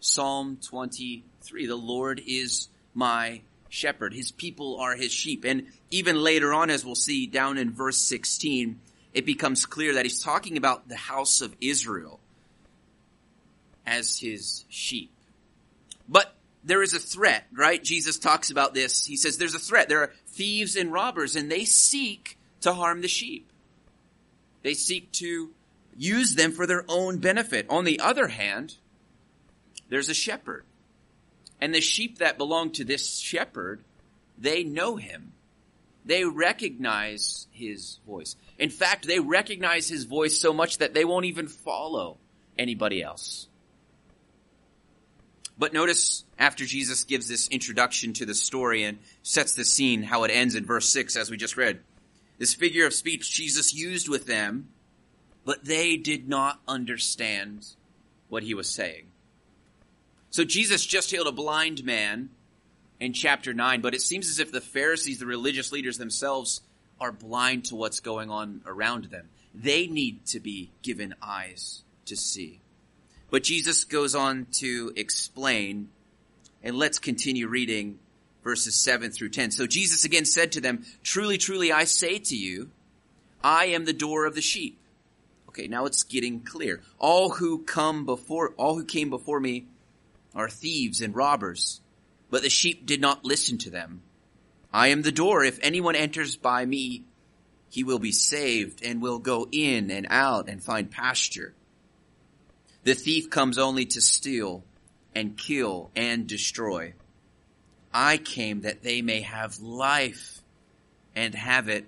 Psalm 0.00 0.58
23. 0.62 1.66
The 1.66 1.76
Lord 1.76 2.20
is 2.26 2.68
my 2.94 3.42
shepherd. 3.68 4.14
His 4.14 4.30
people 4.30 4.78
are 4.80 4.94
his 4.94 5.12
sheep. 5.12 5.44
And 5.44 5.66
even 5.90 6.16
later 6.16 6.52
on, 6.52 6.70
as 6.70 6.84
we'll 6.84 6.94
see 6.94 7.26
down 7.26 7.58
in 7.58 7.72
verse 7.72 7.98
16, 7.98 8.80
it 9.12 9.26
becomes 9.26 9.66
clear 9.66 9.94
that 9.94 10.04
he's 10.04 10.22
talking 10.22 10.56
about 10.56 10.88
the 10.88 10.96
house 10.96 11.40
of 11.40 11.54
Israel 11.60 12.20
as 13.86 14.18
his 14.18 14.64
sheep. 14.68 15.10
But 16.08 16.34
there 16.64 16.82
is 16.82 16.94
a 16.94 16.98
threat, 16.98 17.46
right? 17.52 17.82
Jesus 17.82 18.18
talks 18.18 18.50
about 18.50 18.74
this. 18.74 19.04
He 19.04 19.16
says 19.16 19.38
there's 19.38 19.54
a 19.54 19.60
threat. 19.60 19.88
There 19.88 20.02
are 20.02 20.12
thieves 20.28 20.76
and 20.76 20.92
robbers 20.92 21.36
and 21.36 21.50
they 21.50 21.64
seek 21.64 22.36
to 22.62 22.72
harm 22.72 23.00
the 23.00 23.08
sheep. 23.08 23.49
They 24.62 24.74
seek 24.74 25.12
to 25.12 25.50
use 25.96 26.34
them 26.34 26.52
for 26.52 26.66
their 26.66 26.84
own 26.88 27.18
benefit. 27.18 27.66
On 27.68 27.84
the 27.84 28.00
other 28.00 28.28
hand, 28.28 28.76
there's 29.88 30.08
a 30.08 30.14
shepherd. 30.14 30.64
And 31.60 31.74
the 31.74 31.80
sheep 31.80 32.18
that 32.18 32.38
belong 32.38 32.70
to 32.72 32.84
this 32.84 33.18
shepherd, 33.18 33.82
they 34.38 34.64
know 34.64 34.96
him. 34.96 35.32
They 36.04 36.24
recognize 36.24 37.46
his 37.52 37.98
voice. 38.06 38.36
In 38.58 38.70
fact, 38.70 39.06
they 39.06 39.20
recognize 39.20 39.88
his 39.88 40.04
voice 40.04 40.40
so 40.40 40.52
much 40.52 40.78
that 40.78 40.94
they 40.94 41.04
won't 41.04 41.26
even 41.26 41.46
follow 41.46 42.16
anybody 42.58 43.02
else. 43.02 43.48
But 45.58 45.74
notice 45.74 46.24
after 46.38 46.64
Jesus 46.64 47.04
gives 47.04 47.28
this 47.28 47.48
introduction 47.48 48.14
to 48.14 48.24
the 48.24 48.34
story 48.34 48.84
and 48.84 48.98
sets 49.22 49.54
the 49.54 49.64
scene, 49.64 50.02
how 50.02 50.24
it 50.24 50.30
ends 50.30 50.54
in 50.54 50.64
verse 50.64 50.88
6, 50.88 51.16
as 51.16 51.30
we 51.30 51.36
just 51.36 51.58
read. 51.58 51.80
This 52.40 52.54
figure 52.54 52.86
of 52.86 52.94
speech 52.94 53.30
Jesus 53.30 53.74
used 53.74 54.08
with 54.08 54.24
them, 54.24 54.70
but 55.44 55.62
they 55.62 55.98
did 55.98 56.26
not 56.26 56.58
understand 56.66 57.66
what 58.30 58.42
he 58.42 58.54
was 58.54 58.66
saying. 58.66 59.08
So 60.30 60.44
Jesus 60.44 60.86
just 60.86 61.10
healed 61.10 61.26
a 61.26 61.32
blind 61.32 61.84
man 61.84 62.30
in 62.98 63.12
chapter 63.12 63.52
9, 63.52 63.82
but 63.82 63.94
it 63.94 64.00
seems 64.00 64.30
as 64.30 64.38
if 64.38 64.50
the 64.50 64.62
Pharisees, 64.62 65.18
the 65.18 65.26
religious 65.26 65.70
leaders 65.70 65.98
themselves, 65.98 66.62
are 66.98 67.12
blind 67.12 67.66
to 67.66 67.76
what's 67.76 68.00
going 68.00 68.30
on 68.30 68.62
around 68.64 69.04
them. 69.04 69.28
They 69.54 69.86
need 69.86 70.24
to 70.28 70.40
be 70.40 70.70
given 70.80 71.14
eyes 71.20 71.82
to 72.06 72.16
see. 72.16 72.62
But 73.30 73.42
Jesus 73.42 73.84
goes 73.84 74.14
on 74.14 74.46
to 74.60 74.94
explain, 74.96 75.90
and 76.62 76.76
let's 76.76 76.98
continue 76.98 77.48
reading 77.48 77.98
verses 78.42 78.74
7 78.74 79.10
through 79.10 79.30
10. 79.30 79.50
So 79.50 79.66
Jesus 79.66 80.04
again 80.04 80.24
said 80.24 80.52
to 80.52 80.60
them, 80.60 80.84
Truly, 81.02 81.38
truly, 81.38 81.72
I 81.72 81.84
say 81.84 82.18
to 82.18 82.36
you, 82.36 82.70
I 83.42 83.66
am 83.66 83.84
the 83.84 83.92
door 83.92 84.26
of 84.26 84.34
the 84.34 84.42
sheep. 84.42 84.78
Okay, 85.48 85.66
now 85.66 85.86
it's 85.86 86.04
getting 86.04 86.40
clear. 86.40 86.80
All 86.98 87.30
who 87.30 87.64
come 87.64 88.06
before, 88.06 88.54
all 88.56 88.76
who 88.76 88.84
came 88.84 89.10
before 89.10 89.40
me 89.40 89.66
are 90.34 90.48
thieves 90.48 91.00
and 91.00 91.14
robbers, 91.14 91.80
but 92.30 92.42
the 92.42 92.50
sheep 92.50 92.86
did 92.86 93.00
not 93.00 93.24
listen 93.24 93.58
to 93.58 93.70
them. 93.70 94.02
I 94.72 94.88
am 94.88 95.02
the 95.02 95.10
door. 95.10 95.42
If 95.42 95.58
anyone 95.62 95.96
enters 95.96 96.36
by 96.36 96.64
me, 96.64 97.02
he 97.68 97.82
will 97.82 97.98
be 97.98 98.12
saved 98.12 98.84
and 98.84 99.02
will 99.02 99.18
go 99.18 99.48
in 99.50 99.90
and 99.90 100.06
out 100.10 100.48
and 100.48 100.62
find 100.62 100.90
pasture. 100.90 101.54
The 102.84 102.94
thief 102.94 103.28
comes 103.28 103.58
only 103.58 103.86
to 103.86 104.00
steal 104.00 104.64
and 105.14 105.36
kill 105.36 105.90
and 105.96 106.26
destroy. 106.26 106.94
I 107.92 108.18
came 108.18 108.62
that 108.62 108.82
they 108.82 109.02
may 109.02 109.22
have 109.22 109.60
life 109.60 110.40
and 111.14 111.34
have 111.34 111.68
it 111.68 111.86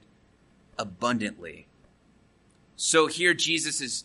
abundantly. 0.79 1.67
So 2.77 3.07
here 3.07 3.35
Jesus 3.35 3.81
is 3.81 4.05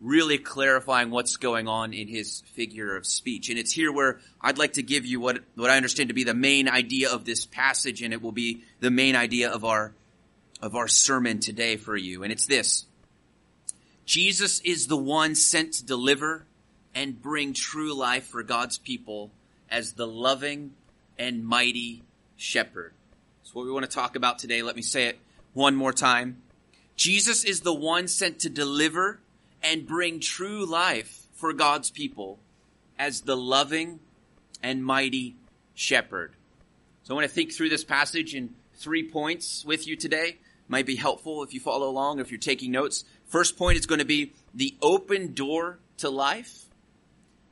really 0.00 0.38
clarifying 0.38 1.10
what's 1.10 1.36
going 1.36 1.68
on 1.68 1.94
in 1.94 2.08
his 2.08 2.42
figure 2.54 2.96
of 2.96 3.06
speech. 3.06 3.48
And 3.48 3.58
it's 3.58 3.72
here 3.72 3.90
where 3.90 4.20
I'd 4.40 4.58
like 4.58 4.74
to 4.74 4.82
give 4.82 5.06
you 5.06 5.20
what, 5.20 5.40
what 5.54 5.70
I 5.70 5.76
understand 5.76 6.08
to 6.08 6.14
be 6.14 6.24
the 6.24 6.34
main 6.34 6.68
idea 6.68 7.10
of 7.10 7.24
this 7.24 7.46
passage, 7.46 8.02
and 8.02 8.12
it 8.12 8.20
will 8.20 8.32
be 8.32 8.62
the 8.80 8.90
main 8.90 9.16
idea 9.16 9.50
of 9.50 9.64
our, 9.64 9.92
of 10.60 10.74
our 10.74 10.88
sermon 10.88 11.40
today 11.40 11.76
for 11.76 11.96
you. 11.96 12.22
And 12.22 12.32
it's 12.32 12.46
this. 12.46 12.84
Jesus 14.04 14.60
is 14.60 14.86
the 14.86 14.96
one 14.96 15.34
sent 15.34 15.74
to 15.74 15.86
deliver 15.86 16.44
and 16.94 17.20
bring 17.20 17.52
true 17.52 17.94
life 17.94 18.26
for 18.26 18.42
God's 18.42 18.78
people 18.78 19.30
as 19.70 19.94
the 19.94 20.06
loving 20.06 20.72
and 21.18 21.44
mighty 21.44 22.02
shepherd. 22.36 22.92
That's 23.42 23.54
what 23.54 23.64
we 23.64 23.72
want 23.72 23.84
to 23.84 23.90
talk 23.90 24.16
about 24.16 24.38
today. 24.38 24.62
Let 24.62 24.76
me 24.76 24.82
say 24.82 25.06
it 25.06 25.18
one 25.54 25.76
more 25.76 25.92
time. 25.92 26.42
Jesus 26.96 27.44
is 27.44 27.60
the 27.60 27.74
one 27.74 28.08
sent 28.08 28.40
to 28.40 28.50
deliver 28.50 29.20
and 29.62 29.86
bring 29.86 30.20
true 30.20 30.64
life 30.64 31.26
for 31.32 31.52
God's 31.52 31.90
people 31.90 32.38
as 32.98 33.22
the 33.22 33.36
loving 33.36 34.00
and 34.62 34.84
mighty 34.84 35.36
shepherd. 35.74 36.32
So 37.02 37.14
I 37.14 37.16
want 37.16 37.28
to 37.28 37.32
think 37.32 37.52
through 37.52 37.68
this 37.68 37.84
passage 37.84 38.34
in 38.34 38.54
three 38.74 39.08
points 39.08 39.64
with 39.64 39.86
you 39.86 39.96
today. 39.96 40.38
Might 40.68 40.86
be 40.86 40.96
helpful 40.96 41.42
if 41.44 41.54
you 41.54 41.60
follow 41.60 41.88
along, 41.88 42.18
if 42.18 42.30
you're 42.30 42.40
taking 42.40 42.72
notes. 42.72 43.04
First 43.26 43.56
point 43.56 43.78
is 43.78 43.86
going 43.86 44.00
to 44.00 44.04
be 44.04 44.32
the 44.54 44.74
open 44.82 45.34
door 45.34 45.78
to 45.98 46.10
life. 46.10 46.64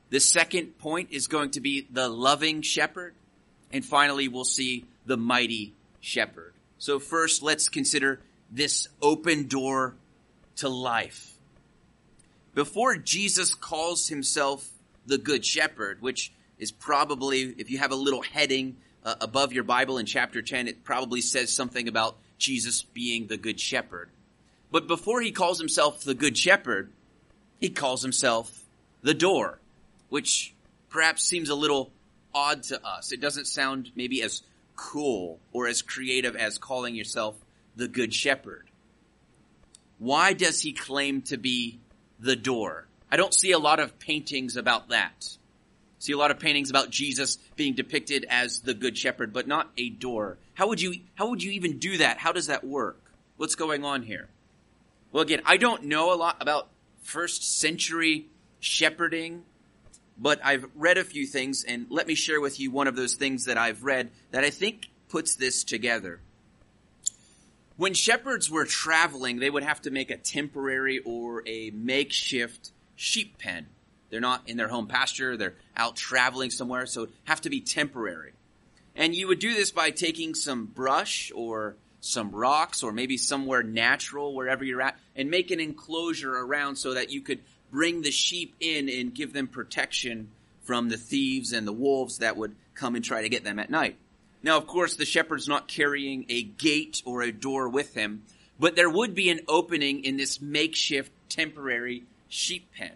The 0.09 0.19
second 0.19 0.77
point 0.77 1.09
is 1.11 1.27
going 1.27 1.51
to 1.51 1.61
be 1.61 1.87
the 1.89 2.09
loving 2.09 2.61
shepherd. 2.61 3.15
And 3.71 3.83
finally, 3.83 4.27
we'll 4.27 4.45
see 4.45 4.85
the 5.05 5.17
mighty 5.17 5.73
shepherd. 5.99 6.53
So 6.77 6.99
first, 6.99 7.43
let's 7.43 7.69
consider 7.69 8.21
this 8.51 8.87
open 9.01 9.47
door 9.47 9.95
to 10.57 10.69
life 10.69 11.35
before 12.55 12.95
Jesus 12.95 13.53
calls 13.53 14.07
himself 14.07 14.67
the 15.05 15.17
good 15.19 15.45
shepherd, 15.45 16.01
which 16.01 16.31
is 16.57 16.71
probably, 16.71 17.41
if 17.41 17.69
you 17.69 17.77
have 17.77 17.91
a 17.91 17.95
little 17.95 18.21
heading 18.21 18.77
uh, 19.03 19.15
above 19.21 19.53
your 19.53 19.65
Bible 19.65 19.97
in 19.97 20.05
chapter 20.05 20.41
10, 20.41 20.69
it 20.69 20.83
probably 20.83 21.21
says 21.21 21.51
something 21.51 21.87
about 21.87 22.17
Jesus 22.39 22.81
being 22.81 23.27
the 23.27 23.37
good 23.37 23.59
shepherd. 23.59 24.09
But 24.71 24.87
before 24.87 25.21
he 25.21 25.31
calls 25.31 25.59
himself 25.59 26.03
the 26.03 26.15
good 26.15 26.37
shepherd, 26.37 26.91
he 27.59 27.69
calls 27.69 28.01
himself 28.01 28.63
the 29.01 29.13
door, 29.13 29.59
which 30.09 30.53
perhaps 30.89 31.23
seems 31.23 31.49
a 31.49 31.55
little 31.55 31.91
odd 32.35 32.61
to 32.63 32.85
us. 32.85 33.11
It 33.11 33.21
doesn't 33.21 33.45
sound 33.45 33.91
maybe 33.95 34.21
as 34.21 34.43
cool 34.75 35.39
or 35.53 35.67
as 35.67 35.81
creative 35.81 36.35
as 36.35 36.59
calling 36.59 36.93
yourself 36.93 37.35
the 37.75 37.87
good 37.87 38.13
shepherd. 38.13 38.69
Why 39.97 40.33
does 40.33 40.61
he 40.61 40.73
claim 40.73 41.21
to 41.23 41.37
be 41.37 41.79
the 42.19 42.35
door. 42.35 42.87
I 43.11 43.17
don't 43.17 43.33
see 43.33 43.51
a 43.51 43.59
lot 43.59 43.79
of 43.79 43.97
paintings 43.99 44.57
about 44.57 44.89
that. 44.89 45.37
See 45.99 46.13
a 46.13 46.17
lot 46.17 46.31
of 46.31 46.39
paintings 46.39 46.69
about 46.69 46.89
Jesus 46.89 47.37
being 47.55 47.73
depicted 47.73 48.25
as 48.29 48.59
the 48.59 48.73
good 48.73 48.97
shepherd, 48.97 49.33
but 49.33 49.47
not 49.47 49.71
a 49.77 49.89
door. 49.89 50.37
How 50.53 50.67
would 50.67 50.81
you, 50.81 50.95
how 51.15 51.29
would 51.29 51.41
you 51.41 51.51
even 51.51 51.77
do 51.77 51.97
that? 51.97 52.17
How 52.17 52.31
does 52.31 52.47
that 52.47 52.63
work? 52.63 52.99
What's 53.37 53.55
going 53.55 53.83
on 53.83 54.03
here? 54.03 54.27
Well, 55.11 55.23
again, 55.23 55.41
I 55.45 55.57
don't 55.57 55.85
know 55.85 56.13
a 56.13 56.15
lot 56.15 56.37
about 56.41 56.69
first 57.01 57.59
century 57.59 58.27
shepherding, 58.59 59.43
but 60.17 60.39
I've 60.43 60.65
read 60.75 60.97
a 60.97 61.03
few 61.03 61.25
things 61.25 61.63
and 61.63 61.87
let 61.89 62.07
me 62.07 62.15
share 62.15 62.39
with 62.39 62.59
you 62.59 62.71
one 62.71 62.87
of 62.87 62.95
those 62.95 63.15
things 63.15 63.45
that 63.45 63.57
I've 63.57 63.83
read 63.83 64.11
that 64.31 64.43
I 64.43 64.49
think 64.49 64.89
puts 65.09 65.35
this 65.35 65.63
together. 65.63 66.19
When 67.77 67.93
shepherds 67.93 68.49
were 68.49 68.65
traveling, 68.65 69.39
they 69.39 69.49
would 69.49 69.63
have 69.63 69.81
to 69.81 69.91
make 69.91 70.09
a 70.09 70.17
temporary 70.17 70.99
or 70.99 71.43
a 71.45 71.71
makeshift 71.71 72.71
sheep 72.95 73.37
pen. 73.37 73.67
They're 74.09 74.21
not 74.21 74.43
in 74.47 74.55
their 74.55 74.69
home 74.69 74.87
pasture, 74.87 75.35
they're 75.35 75.55
out 75.75 75.97
traveling 75.97 76.51
somewhere, 76.51 76.85
so 76.85 77.03
it 77.03 77.09
have 77.25 77.41
to 77.41 77.49
be 77.49 77.59
temporary. 77.59 78.31
And 78.95 79.13
you 79.13 79.27
would 79.27 79.39
do 79.39 79.53
this 79.53 79.71
by 79.71 79.89
taking 79.89 80.35
some 80.35 80.67
brush 80.67 81.33
or 81.35 81.75
some 81.99 82.31
rocks 82.31 82.83
or 82.83 82.93
maybe 82.93 83.17
somewhere 83.17 83.63
natural 83.63 84.33
wherever 84.33 84.63
you're 84.63 84.81
at 84.81 84.97
and 85.15 85.29
make 85.29 85.51
an 85.51 85.59
enclosure 85.59 86.33
around 86.33 86.77
so 86.77 86.93
that 86.93 87.09
you 87.09 87.19
could 87.19 87.39
bring 87.71 88.01
the 88.01 88.11
sheep 88.11 88.55
in 88.59 88.89
and 88.89 89.13
give 89.13 89.33
them 89.33 89.47
protection 89.47 90.29
from 90.63 90.89
the 90.89 90.97
thieves 90.97 91.53
and 91.53 91.67
the 91.67 91.73
wolves 91.73 92.19
that 92.19 92.37
would 92.37 92.55
come 92.73 92.95
and 92.95 93.05
try 93.05 93.21
to 93.21 93.29
get 93.29 93.43
them 93.43 93.59
at 93.59 93.69
night. 93.69 93.97
Now, 94.43 94.57
of 94.57 94.67
course, 94.67 94.95
the 94.95 95.05
shepherd's 95.05 95.47
not 95.47 95.67
carrying 95.67 96.25
a 96.29 96.43
gate 96.43 97.01
or 97.05 97.21
a 97.21 97.31
door 97.31 97.67
with 97.69 97.93
him, 97.93 98.23
but 98.59 98.75
there 98.75 98.89
would 98.89 99.15
be 99.15 99.29
an 99.29 99.41
opening 99.47 100.03
in 100.03 100.17
this 100.17 100.41
makeshift 100.41 101.11
temporary 101.29 102.03
sheep 102.29 102.67
pen. 102.77 102.91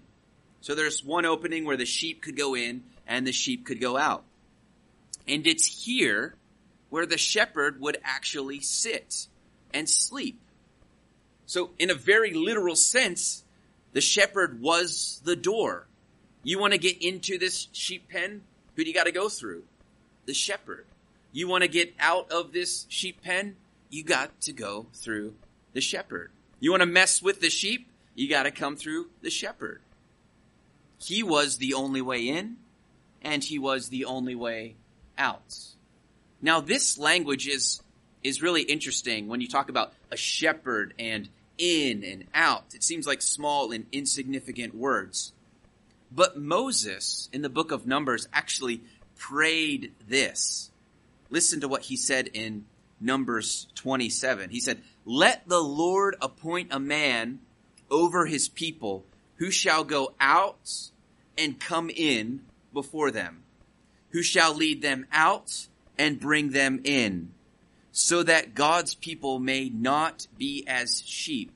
So 0.61 0.75
there's 0.75 1.03
one 1.03 1.25
opening 1.25 1.65
where 1.65 1.77
the 1.77 1.85
sheep 1.85 2.21
could 2.21 2.38
go 2.38 2.55
in 2.55 2.83
and 3.07 3.25
the 3.25 3.31
sheep 3.31 3.65
could 3.65 3.81
go 3.81 3.97
out. 3.97 4.23
And 5.27 5.47
it's 5.47 5.65
here 5.85 6.35
where 6.89 7.05
the 7.05 7.17
shepherd 7.17 7.79
would 7.79 7.97
actually 8.03 8.59
sit 8.59 9.27
and 9.73 9.89
sleep. 9.89 10.39
So 11.45 11.71
in 11.79 11.89
a 11.89 11.95
very 11.95 12.33
literal 12.33 12.75
sense, 12.75 13.43
the 13.93 14.01
shepherd 14.01 14.62
was 14.62 15.22
the 15.24 15.36
door. 15.36 15.88
You 16.43 16.60
want 16.60 16.74
to 16.74 16.79
get 16.79 17.01
into 17.01 17.38
this 17.38 17.67
sheep 17.72 18.10
pen? 18.10 18.41
Who 18.75 18.84
do 18.84 18.89
you 18.89 18.93
got 18.93 19.05
to 19.05 19.12
go 19.12 19.29
through? 19.29 19.63
The 20.25 20.34
shepherd. 20.34 20.86
You 21.31 21.48
want 21.48 21.63
to 21.63 21.67
get 21.67 21.93
out 22.00 22.31
of 22.31 22.53
this 22.53 22.86
sheep 22.89 23.22
pen? 23.24 23.55
You 23.89 24.03
got 24.03 24.41
to 24.41 24.53
go 24.53 24.88
through 24.93 25.36
the 25.74 25.81
shepherd. 25.81 26.31
You 26.60 26.72
want 26.72 26.81
to 26.81 26.88
mess 26.88 27.22
with 27.22 27.41
the 27.41 27.50
sheep? 27.50 27.89
You 28.15 28.29
got 28.29 28.43
to 28.43 28.51
come 28.51 28.75
through 28.75 29.10
the 29.22 29.29
shepherd. 29.29 29.81
He 31.01 31.24
was 31.24 31.58
the 31.58 31.74
only 31.74 32.01
way 32.01 32.27
in, 32.27 32.58
and 33.22 33.43
he 33.43 33.58
was 33.58 33.89
the 33.89 34.05
only 34.05 34.36
way 34.36 34.75
out. 35.17 35.58
Now, 36.41 36.62
this 36.62 36.98
language 36.98 37.48
is, 37.48 37.81
is 38.24 38.41
really 38.41 38.62
interesting 38.63 39.27
when 39.27 39.41
you 39.41 39.48
talk 39.48 39.69
about 39.69 39.93
a 40.12 40.17
shepherd 40.17 40.93
and 41.00 41.29
in 41.60 42.04
and 42.04 42.25
out. 42.34 42.74
It 42.74 42.84
seems 42.84 43.06
like 43.06 43.22
small 43.22 43.72
and 43.72 43.86
insignificant 43.92 44.74
words. 44.74 45.34
But 46.12 46.39
Moses 46.39 47.30
in 47.32 47.44
the 47.44 47.50
book 47.50 47.72
of 47.72 47.86
Numbers 47.86 48.28
actually 48.34 48.82
prayed 49.18 49.94
this. 50.08 50.72
Listen 51.30 51.62
to 51.62 51.68
what 51.68 51.84
he 51.84 51.96
said 51.96 52.30
in 52.34 52.66
Numbers 53.00 53.68
27. 53.75 54.50
He 54.50 54.60
said, 54.60 54.82
Let 55.06 55.48
the 55.48 55.62
Lord 55.62 56.16
appoint 56.22 56.70
a 56.72 56.80
man 56.80 57.39
over 57.92 58.25
his 58.25 58.50
people 58.50 59.06
who 59.36 59.51
shall 59.51 59.84
go 59.84 60.13
out 60.20 60.89
and 61.38 61.60
come 61.60 61.89
in 61.89 62.42
before 62.74 63.12
them, 63.12 63.44
who 64.10 64.22
shall 64.24 64.54
lead 64.54 64.82
them 64.82 65.06
out 65.12 65.68
and 65.98 66.20
bring 66.20 66.50
them 66.51 66.82
in, 66.84 67.32
so 67.91 68.24
that 68.24 68.53
God's 68.53 68.96
people 68.96 69.39
may 69.39 69.69
not 69.69 70.27
be 70.38 70.63
as 70.67 71.03
sheep 71.05 71.51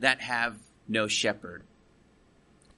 that 0.00 0.20
have 0.20 0.56
no 0.88 1.06
shepherd. 1.06 1.62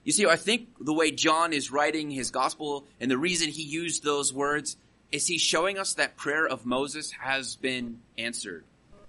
You 0.03 0.11
see, 0.11 0.25
I 0.25 0.37
think 0.37 0.69
the 0.79 0.93
way 0.93 1.11
John 1.11 1.53
is 1.53 1.71
writing 1.71 2.09
his 2.09 2.31
gospel 2.31 2.85
and 2.99 3.11
the 3.11 3.17
reason 3.17 3.49
he 3.49 3.63
used 3.63 4.03
those 4.03 4.33
words 4.33 4.77
is 5.11 5.27
he's 5.27 5.41
showing 5.41 5.77
us 5.77 5.93
that 5.95 6.17
prayer 6.17 6.47
of 6.47 6.65
Moses 6.65 7.11
has 7.11 7.55
been 7.55 7.99
answered. 8.17 8.63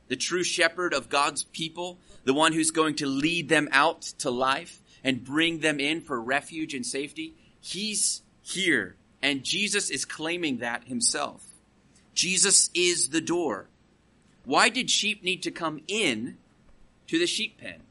The 0.08 0.16
true 0.16 0.42
shepherd 0.42 0.92
of 0.92 1.08
God's 1.08 1.44
people, 1.44 1.98
the 2.24 2.34
one 2.34 2.52
who's 2.52 2.70
going 2.70 2.96
to 2.96 3.06
lead 3.06 3.48
them 3.48 3.68
out 3.72 4.02
to 4.18 4.30
life 4.30 4.82
and 5.04 5.24
bring 5.24 5.60
them 5.60 5.80
in 5.80 6.00
for 6.00 6.20
refuge 6.20 6.74
and 6.74 6.84
safety, 6.84 7.34
he's 7.60 8.22
here. 8.42 8.96
And 9.22 9.44
Jesus 9.44 9.90
is 9.90 10.04
claiming 10.04 10.58
that 10.58 10.84
himself. 10.84 11.46
Jesus 12.14 12.68
is 12.74 13.08
the 13.08 13.20
door. 13.20 13.69
Why 14.44 14.68
did 14.68 14.90
sheep 14.90 15.22
need 15.22 15.42
to 15.42 15.50
come 15.50 15.80
in 15.86 16.38
to 17.08 17.18
the 17.18 17.26
sheep 17.26 17.58
pen? 17.58 17.82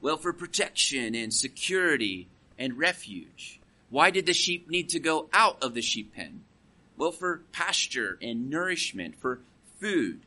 Well, 0.00 0.16
for 0.16 0.32
protection 0.32 1.14
and 1.14 1.32
security 1.32 2.28
and 2.58 2.78
refuge. 2.78 3.60
Why 3.90 4.10
did 4.10 4.26
the 4.26 4.32
sheep 4.32 4.68
need 4.68 4.88
to 4.90 5.00
go 5.00 5.28
out 5.32 5.62
of 5.62 5.74
the 5.74 5.82
sheep 5.82 6.14
pen? 6.14 6.44
Well, 6.96 7.12
for 7.12 7.42
pasture 7.52 8.18
and 8.20 8.50
nourishment, 8.50 9.16
for 9.16 9.40
food. 9.80 10.20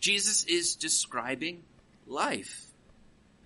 Jesus 0.00 0.44
is 0.44 0.74
describing 0.74 1.62
life. 2.06 2.66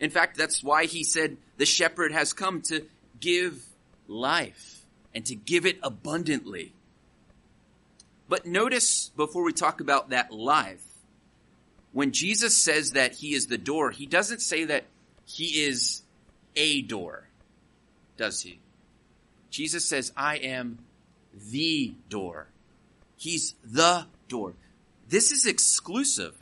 In 0.00 0.10
fact, 0.10 0.36
that's 0.36 0.62
why 0.62 0.86
he 0.86 1.04
said 1.04 1.36
the 1.58 1.66
shepherd 1.66 2.12
has 2.12 2.32
come 2.32 2.60
to 2.62 2.84
give 3.20 3.64
life 4.08 4.84
and 5.14 5.24
to 5.26 5.34
give 5.34 5.64
it 5.64 5.78
abundantly. 5.82 6.72
But 8.28 8.46
notice 8.46 9.10
before 9.16 9.44
we 9.44 9.52
talk 9.52 9.80
about 9.80 10.10
that 10.10 10.32
life, 10.32 10.82
when 11.92 12.12
Jesus 12.12 12.56
says 12.56 12.92
that 12.92 13.14
he 13.14 13.34
is 13.34 13.46
the 13.46 13.58
door, 13.58 13.90
he 13.90 14.06
doesn't 14.06 14.40
say 14.40 14.64
that 14.64 14.84
he 15.26 15.64
is 15.64 16.02
a 16.56 16.82
door, 16.82 17.28
does 18.16 18.42
he? 18.42 18.58
Jesus 19.50 19.84
says, 19.84 20.12
I 20.16 20.36
am 20.36 20.78
the 21.50 21.94
door. 22.08 22.48
He's 23.16 23.54
the 23.64 24.06
door. 24.28 24.54
This 25.08 25.30
is 25.30 25.46
exclusive. 25.46 26.34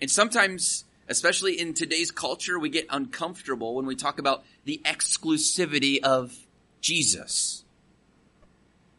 And 0.00 0.10
sometimes, 0.10 0.84
especially 1.08 1.60
in 1.60 1.74
today's 1.74 2.10
culture, 2.10 2.58
we 2.58 2.70
get 2.70 2.86
uncomfortable 2.90 3.74
when 3.74 3.86
we 3.86 3.94
talk 3.94 4.18
about 4.18 4.44
the 4.64 4.80
exclusivity 4.84 6.02
of 6.02 6.34
Jesus. 6.80 7.64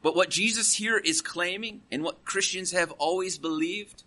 But 0.04 0.16
what 0.16 0.30
Jesus 0.30 0.76
here 0.76 0.98
is 0.98 1.22
claiming 1.22 1.82
and 1.92 2.04
what 2.04 2.24
Christians 2.24 2.72
have 2.72 2.92
always 2.94 3.40
believed 3.40 4.04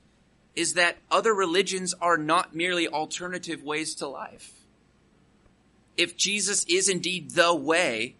is 0.58 0.74
that 0.74 0.96
other 1.08 1.32
religions 1.32 1.94
are 2.00 2.18
not 2.18 2.52
merely 2.52 2.88
alternative 2.88 3.62
ways 3.62 3.94
to 3.94 4.08
life. 4.08 4.52
If 5.96 6.16
Jesus 6.16 6.64
is 6.68 6.88
indeed 6.88 7.30
the 7.30 7.54
way, 7.54 8.16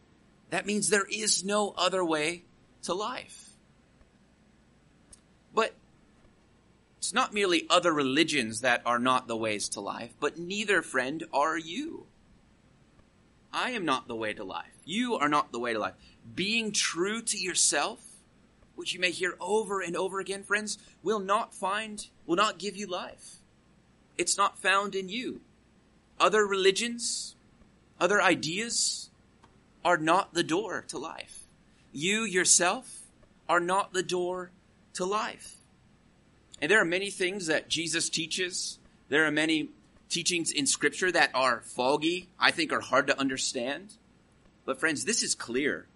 that 0.51 0.65
means 0.65 0.89
there 0.89 1.09
is 1.11 1.45
no 1.45 1.75
other 1.77 2.05
way 2.05 2.45
to 2.83 2.95
life. 2.95 3.51
But 5.53 5.75
it's 6.99 7.13
not 7.13 7.35
merely 7.35 7.67
other 7.69 7.93
religions 7.93 8.61
that 8.61 8.83
are 8.87 9.01
not 9.01 9.27
the 9.27 9.37
ways 9.37 9.69
to 9.71 9.81
life, 9.81 10.15
but 10.21 10.39
neither, 10.39 10.81
friend, 10.81 11.25
are 11.33 11.59
you. 11.59 12.07
I 13.53 13.73
am 13.73 13.85
not 13.85 14.07
the 14.07 14.15
way 14.15 14.33
to 14.35 14.45
life. 14.45 14.79
You 14.85 15.17
are 15.17 15.29
not 15.29 15.51
the 15.51 15.59
way 15.59 15.73
to 15.73 15.81
life. 15.81 15.95
Being 16.37 16.71
true 16.71 17.21
to 17.21 17.37
yourself 17.37 17.99
which 18.79 18.95
you 18.95 19.01
may 19.01 19.11
hear 19.11 19.35
over 19.41 19.81
and 19.81 19.97
over 19.97 20.21
again, 20.21 20.45
friends, 20.45 20.79
will 21.03 21.19
not 21.19 21.53
find, 21.53 22.07
will 22.29 22.37
not 22.37 22.59
give 22.59 22.77
you 22.77 22.87
life. 22.87 23.37
It's 24.19 24.37
not 24.37 24.59
found 24.59 24.95
in 24.95 25.09
you. 25.09 25.41
Other 26.21 26.47
religions, 26.47 27.35
other 27.99 28.21
ideas 28.21 29.09
are 29.83 29.97
not 29.97 30.35
the 30.35 30.43
door 30.43 30.85
to 30.89 30.99
life. 30.99 31.41
You 31.91 32.25
yourself 32.25 33.01
are 33.49 33.61
not 33.61 33.95
the 33.95 34.03
door 34.03 34.51
to 34.93 35.07
life. 35.07 35.57
And 36.61 36.71
there 36.71 36.81
are 36.81 36.85
many 36.85 37.11
things 37.11 37.47
that 37.47 37.71
Jesus 37.71 38.11
teaches. 38.11 38.79
There 39.09 39.25
are 39.25 39.31
many 39.31 39.71
teachings 40.11 40.51
in 40.51 40.67
scripture 40.67 41.11
that 41.11 41.31
are 41.35 41.63
foggy, 41.63 42.29
I 42.39 42.51
think 42.51 42.73
are 42.75 42.81
hard 42.81 43.07
to 43.07 43.19
understand. 43.19 43.95
But 44.67 44.79
friends, 44.79 45.07
this 45.07 45.23
is 45.23 45.35
clear. 45.35 45.87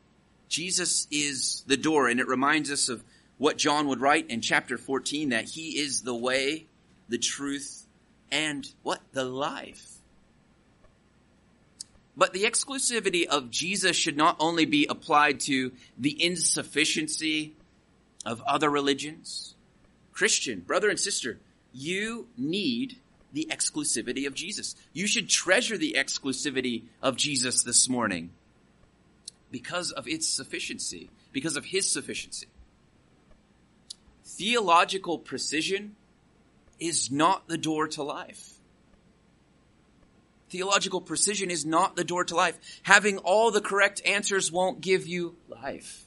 Jesus 0.48 1.06
is 1.10 1.62
the 1.66 1.76
door, 1.76 2.08
and 2.08 2.20
it 2.20 2.26
reminds 2.26 2.70
us 2.70 2.88
of 2.88 3.04
what 3.42 3.58
John 3.58 3.88
would 3.88 4.00
write 4.00 4.30
in 4.30 4.40
chapter 4.40 4.78
14 4.78 5.30
that 5.30 5.46
he 5.46 5.80
is 5.80 6.02
the 6.02 6.14
way, 6.14 6.66
the 7.08 7.18
truth, 7.18 7.88
and 8.30 8.70
what? 8.84 9.00
The 9.14 9.24
life. 9.24 9.96
But 12.16 12.32
the 12.34 12.44
exclusivity 12.44 13.26
of 13.26 13.50
Jesus 13.50 13.96
should 13.96 14.16
not 14.16 14.36
only 14.38 14.64
be 14.64 14.86
applied 14.88 15.40
to 15.40 15.72
the 15.98 16.22
insufficiency 16.22 17.56
of 18.24 18.40
other 18.42 18.70
religions. 18.70 19.56
Christian, 20.12 20.60
brother 20.60 20.88
and 20.88 21.00
sister, 21.00 21.40
you 21.72 22.28
need 22.38 22.98
the 23.32 23.48
exclusivity 23.50 24.24
of 24.24 24.34
Jesus. 24.34 24.76
You 24.92 25.08
should 25.08 25.28
treasure 25.28 25.76
the 25.76 25.96
exclusivity 25.98 26.84
of 27.02 27.16
Jesus 27.16 27.64
this 27.64 27.88
morning 27.88 28.30
because 29.50 29.90
of 29.90 30.06
its 30.06 30.28
sufficiency, 30.28 31.10
because 31.32 31.56
of 31.56 31.64
his 31.64 31.90
sufficiency. 31.90 32.46
Theological 34.24 35.18
precision 35.18 35.96
is 36.78 37.10
not 37.10 37.48
the 37.48 37.58
door 37.58 37.88
to 37.88 38.02
life. 38.02 38.54
Theological 40.50 41.00
precision 41.00 41.50
is 41.50 41.64
not 41.64 41.96
the 41.96 42.04
door 42.04 42.24
to 42.24 42.34
life. 42.34 42.58
Having 42.82 43.18
all 43.18 43.50
the 43.50 43.60
correct 43.60 44.02
answers 44.04 44.52
won't 44.52 44.80
give 44.80 45.06
you 45.06 45.36
life. 45.48 46.04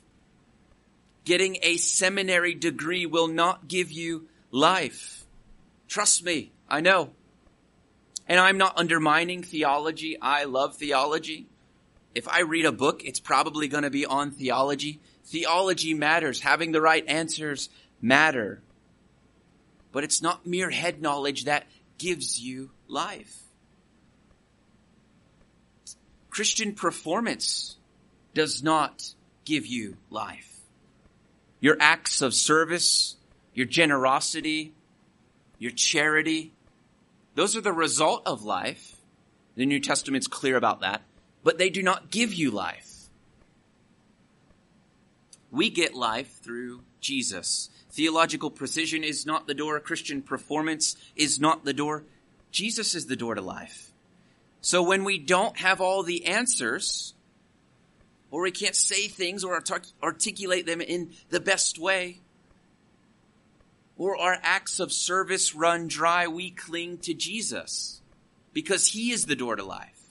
Getting 1.23 1.57
a 1.63 1.77
seminary 1.77 2.53
degree 2.53 3.05
will 3.05 3.27
not 3.27 3.67
give 3.67 3.91
you 3.91 4.27
life. 4.51 5.25
Trust 5.87 6.23
me, 6.23 6.51
I 6.69 6.81
know. 6.81 7.09
And 8.27 8.39
I'm 8.39 8.57
not 8.57 8.77
undermining 8.77 9.41
theology. 9.41 10.17
I 10.21 10.43
love 10.43 10.77
theology 10.77 11.47
if 12.15 12.29
I 12.29 12.41
read 12.41 12.65
a 12.65 12.71
book, 12.71 13.03
it's 13.03 13.19
probably 13.19 13.67
going 13.67 13.83
to 13.83 13.89
be 13.89 14.05
on 14.05 14.31
theology. 14.31 15.01
Theology 15.25 15.93
matters. 15.93 16.39
Having 16.39 16.71
the 16.71 16.81
right 16.81 17.03
answers 17.07 17.69
matter. 18.07 18.61
But 19.91 20.03
it's 20.03 20.21
not 20.21 20.45
mere 20.45 20.69
head 20.69 21.01
knowledge 21.01 21.45
that 21.45 21.67
gives 21.97 22.39
you 22.39 22.71
life. 22.87 23.39
Christian 26.29 26.73
performance 26.73 27.77
does 28.33 28.61
not 28.61 29.13
give 29.45 29.65
you 29.65 29.97
life. 30.09 30.59
Your 31.61 31.77
acts 31.79 32.21
of 32.21 32.33
service, 32.33 33.15
your 33.53 33.65
generosity, 33.65 34.73
your 35.57 35.71
charity, 35.71 36.51
those 37.35 37.55
are 37.55 37.61
the 37.61 37.71
result 37.71 38.23
of 38.25 38.43
life. 38.43 38.97
The 39.55 39.65
New 39.65 39.79
Testament's 39.79 40.27
clear 40.27 40.57
about 40.57 40.81
that 40.81 41.01
but 41.45 41.59
they 41.59 41.69
do 41.69 41.83
not 41.83 42.09
give 42.09 42.33
you 42.33 42.49
life. 42.49 43.07
We 45.51 45.69
get 45.69 45.93
life 45.93 46.41
through 46.41 46.81
Jesus. 46.99 47.69
Theological 47.95 48.51
precision 48.51 49.05
is 49.05 49.25
not 49.25 49.47
the 49.47 49.53
door. 49.53 49.79
Christian 49.79 50.21
performance 50.21 50.97
is 51.15 51.39
not 51.39 51.63
the 51.63 51.71
door. 51.71 52.03
Jesus 52.51 52.93
is 52.93 53.05
the 53.05 53.15
door 53.15 53.35
to 53.35 53.41
life. 53.41 53.89
So 54.59 54.83
when 54.83 55.05
we 55.05 55.17
don't 55.17 55.57
have 55.57 55.79
all 55.79 56.03
the 56.03 56.25
answers, 56.25 57.13
or 58.31 58.41
we 58.41 58.51
can't 58.51 58.75
say 58.75 59.07
things 59.07 59.45
or 59.45 59.63
articulate 60.03 60.65
them 60.65 60.81
in 60.81 61.11
the 61.29 61.39
best 61.39 61.79
way, 61.79 62.19
or 63.95 64.17
our 64.17 64.39
acts 64.43 64.81
of 64.81 64.91
service 64.91 65.55
run 65.55 65.87
dry, 65.87 66.27
we 66.27 66.51
cling 66.51 66.97
to 66.97 67.13
Jesus 67.13 68.01
because 68.51 68.87
he 68.87 69.11
is 69.11 69.25
the 69.25 69.37
door 69.37 69.55
to 69.55 69.63
life. 69.63 70.09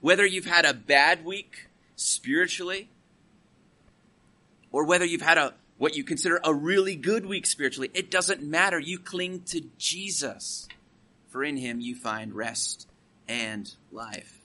Whether 0.00 0.26
you've 0.26 0.46
had 0.46 0.64
a 0.64 0.74
bad 0.74 1.24
week 1.24 1.68
spiritually, 1.94 2.88
or 4.72 4.84
whether 4.84 5.04
you've 5.04 5.22
had 5.22 5.38
a 5.38 5.54
what 5.78 5.96
you 5.96 6.04
consider 6.04 6.40
a 6.44 6.52
really 6.52 6.96
good 6.96 7.24
week 7.24 7.46
spiritually. 7.46 7.90
It 7.94 8.10
doesn't 8.10 8.42
matter. 8.42 8.78
You 8.78 8.98
cling 8.98 9.42
to 9.46 9.62
Jesus, 9.78 10.68
for 11.28 11.42
in 11.42 11.56
him 11.56 11.80
you 11.80 11.94
find 11.94 12.34
rest 12.34 12.88
and 13.28 13.72
life. 13.92 14.40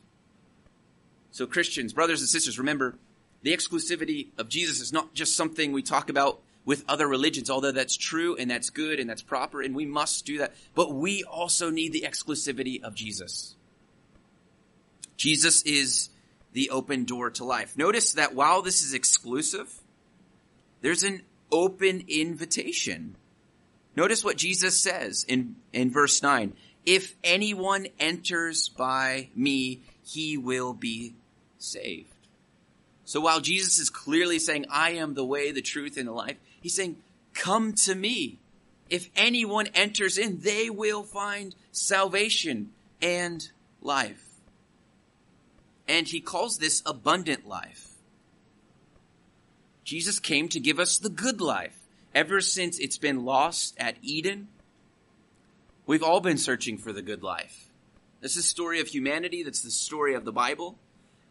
So 1.31 1.47
Christians, 1.47 1.93
brothers 1.93 2.21
and 2.21 2.29
sisters, 2.29 2.59
remember 2.59 2.95
the 3.41 3.51
exclusivity 3.51 4.27
of 4.37 4.47
Jesus 4.47 4.79
is 4.79 4.93
not 4.93 5.13
just 5.13 5.35
something 5.35 5.71
we 5.71 5.81
talk 5.81 6.09
about 6.09 6.39
with 6.65 6.85
other 6.87 7.07
religions, 7.07 7.49
although 7.49 7.71
that's 7.71 7.97
true 7.97 8.37
and 8.37 8.49
that's 8.49 8.69
good 8.69 8.99
and 8.99 9.09
that's 9.09 9.21
proper 9.21 9.61
and 9.61 9.75
we 9.75 9.85
must 9.85 10.25
do 10.25 10.37
that. 10.37 10.53
But 10.75 10.93
we 10.93 11.23
also 11.23 11.69
need 11.69 11.91
the 11.91 12.05
exclusivity 12.07 12.81
of 12.83 12.93
Jesus. 12.93 13.55
Jesus 15.17 15.63
is 15.63 16.09
the 16.53 16.69
open 16.69 17.05
door 17.05 17.31
to 17.31 17.43
life. 17.43 17.75
Notice 17.77 18.13
that 18.13 18.35
while 18.35 18.61
this 18.61 18.83
is 18.83 18.93
exclusive, 18.93 19.73
there's 20.83 21.03
an 21.03 21.21
open 21.49 22.03
invitation. 22.09 23.15
Notice 23.95 24.23
what 24.23 24.37
Jesus 24.37 24.77
says 24.79 25.25
in, 25.27 25.55
in 25.71 25.89
verse 25.89 26.21
9. 26.21 26.53
If 26.85 27.15
anyone 27.23 27.87
enters 27.99 28.67
by 28.67 29.29
me, 29.33 29.81
he 30.05 30.37
will 30.37 30.73
be 30.73 31.15
saved. 31.57 32.09
So 33.05 33.21
while 33.21 33.39
Jesus 33.39 33.79
is 33.79 33.89
clearly 33.89 34.39
saying, 34.39 34.65
I 34.69 34.91
am 34.91 35.13
the 35.13 35.23
way, 35.23 35.51
the 35.51 35.61
truth, 35.61 35.95
and 35.95 36.07
the 36.07 36.11
life, 36.11 36.35
he's 36.61 36.75
saying, 36.75 36.97
come 37.33 37.73
to 37.85 37.95
me. 37.95 38.39
If 38.89 39.09
anyone 39.15 39.67
enters 39.73 40.17
in, 40.17 40.41
they 40.41 40.69
will 40.69 41.03
find 41.03 41.55
salvation 41.71 42.71
and 43.01 43.47
life. 43.81 44.27
And 45.87 46.09
he 46.09 46.19
calls 46.19 46.57
this 46.57 46.83
abundant 46.85 47.47
life. 47.47 47.92
Jesus 49.83 50.19
came 50.19 50.47
to 50.49 50.59
give 50.59 50.79
us 50.79 50.97
the 50.97 51.09
good 51.09 51.41
life. 51.41 51.77
Ever 52.15 52.41
since 52.41 52.79
it's 52.79 52.97
been 52.97 53.25
lost 53.25 53.75
at 53.77 53.97
Eden, 54.01 54.47
we've 55.85 56.03
all 56.03 56.21
been 56.21 56.37
searching 56.37 56.77
for 56.77 56.93
the 56.93 57.01
good 57.01 57.23
life. 57.23 57.69
This 58.21 58.37
is 58.37 58.43
the 58.43 58.49
story 58.49 58.79
of 58.79 58.87
humanity. 58.87 59.43
That's 59.43 59.61
the 59.61 59.71
story 59.71 60.13
of 60.13 60.23
the 60.23 60.31
Bible. 60.31 60.77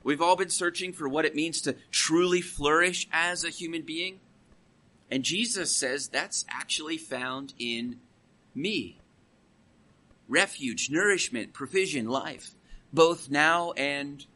We've 0.05 0.21
all 0.21 0.37
been 0.37 0.51
searching 0.51 0.93
for 0.93 1.09
what 1.09 1.25
it 1.25 1.35
means 1.35 1.61
to 1.62 1.77
truly 1.91 2.41
flourish 2.41 3.09
as 3.12 3.45
a 3.45 3.51
human 3.51 3.83
being. 3.83 4.21
And 5.11 5.23
Jesus 5.23 5.75
says 5.75 6.09
that's 6.09 6.45
actually 6.51 6.99
found 6.99 7.55
in 7.59 8.01
me. 8.55 8.99
Refuge, 10.29 10.91
nourishment, 10.91 11.53
provision, 11.53 12.09
life, 12.09 12.55
both 12.93 13.31
now 13.31 13.73
and 13.73 14.27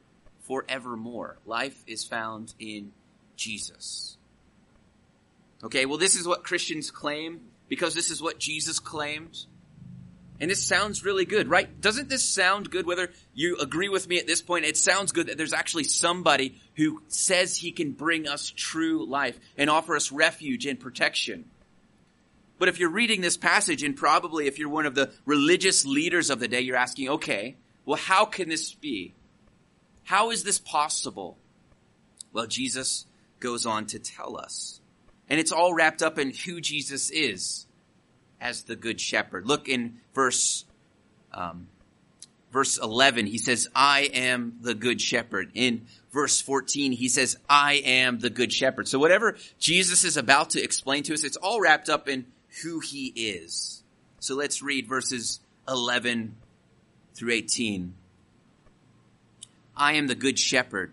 forevermore. 0.40 1.38
Life 1.44 1.82
is 1.86 2.04
found 2.04 2.54
in 2.58 2.92
Jesus. 3.36 4.16
Okay, 5.62 5.86
well, 5.86 5.98
this 5.98 6.16
is 6.16 6.26
what 6.26 6.44
Christians 6.44 6.90
claim 6.90 7.40
because 7.68 7.94
this 7.94 8.10
is 8.10 8.22
what 8.22 8.38
Jesus 8.38 8.78
claimed. 8.78 9.46
And 10.38 10.50
this 10.50 10.62
sounds 10.62 11.04
really 11.04 11.24
good, 11.24 11.48
right? 11.48 11.80
Doesn't 11.80 12.10
this 12.10 12.22
sound 12.22 12.70
good? 12.70 12.86
Whether 12.86 13.10
you 13.34 13.56
agree 13.56 13.88
with 13.88 14.06
me 14.06 14.18
at 14.18 14.26
this 14.26 14.42
point, 14.42 14.66
it 14.66 14.76
sounds 14.76 15.12
good 15.12 15.28
that 15.28 15.38
there's 15.38 15.54
actually 15.54 15.84
somebody 15.84 16.60
who 16.74 17.02
says 17.08 17.56
he 17.56 17.72
can 17.72 17.92
bring 17.92 18.28
us 18.28 18.52
true 18.54 19.06
life 19.06 19.38
and 19.56 19.70
offer 19.70 19.96
us 19.96 20.12
refuge 20.12 20.66
and 20.66 20.78
protection. 20.78 21.46
But 22.58 22.68
if 22.68 22.78
you're 22.78 22.90
reading 22.90 23.22
this 23.22 23.36
passage 23.36 23.82
and 23.82 23.96
probably 23.96 24.46
if 24.46 24.58
you're 24.58 24.68
one 24.68 24.86
of 24.86 24.94
the 24.94 25.10
religious 25.24 25.86
leaders 25.86 26.28
of 26.28 26.38
the 26.38 26.48
day, 26.48 26.60
you're 26.60 26.76
asking, 26.76 27.08
okay, 27.08 27.56
well, 27.86 27.98
how 27.98 28.26
can 28.26 28.48
this 28.48 28.74
be? 28.74 29.14
How 30.04 30.30
is 30.30 30.44
this 30.44 30.58
possible? 30.58 31.38
Well, 32.32 32.46
Jesus 32.46 33.06
goes 33.40 33.66
on 33.66 33.86
to 33.86 33.98
tell 33.98 34.36
us. 34.36 34.80
And 35.28 35.40
it's 35.40 35.52
all 35.52 35.74
wrapped 35.74 36.02
up 36.02 36.18
in 36.18 36.32
who 36.32 36.60
Jesus 36.60 37.10
is 37.10 37.66
as 38.40 38.62
the 38.62 38.76
good 38.76 39.00
shepherd. 39.00 39.46
Look 39.46 39.68
in 39.68 39.98
verse, 40.14 40.64
um, 41.32 41.68
verse 42.52 42.78
11, 42.78 43.26
he 43.26 43.38
says, 43.38 43.68
I 43.74 44.10
am 44.12 44.58
the 44.60 44.74
good 44.74 45.00
shepherd. 45.00 45.50
In 45.54 45.86
verse 46.12 46.40
14, 46.40 46.92
he 46.92 47.08
says, 47.08 47.36
I 47.48 47.74
am 47.84 48.20
the 48.20 48.30
good 48.30 48.52
shepherd. 48.52 48.88
So 48.88 48.98
whatever 48.98 49.36
Jesus 49.58 50.04
is 50.04 50.16
about 50.16 50.50
to 50.50 50.62
explain 50.62 51.02
to 51.04 51.14
us, 51.14 51.24
it's 51.24 51.36
all 51.36 51.60
wrapped 51.60 51.88
up 51.88 52.08
in 52.08 52.26
who 52.62 52.80
he 52.80 53.08
is. 53.08 53.82
So 54.20 54.34
let's 54.34 54.62
read 54.62 54.86
verses 54.86 55.40
11 55.68 56.36
through 57.14 57.32
18. 57.32 57.94
I 59.76 59.94
am 59.94 60.06
the 60.06 60.14
good 60.14 60.38
shepherd. 60.38 60.92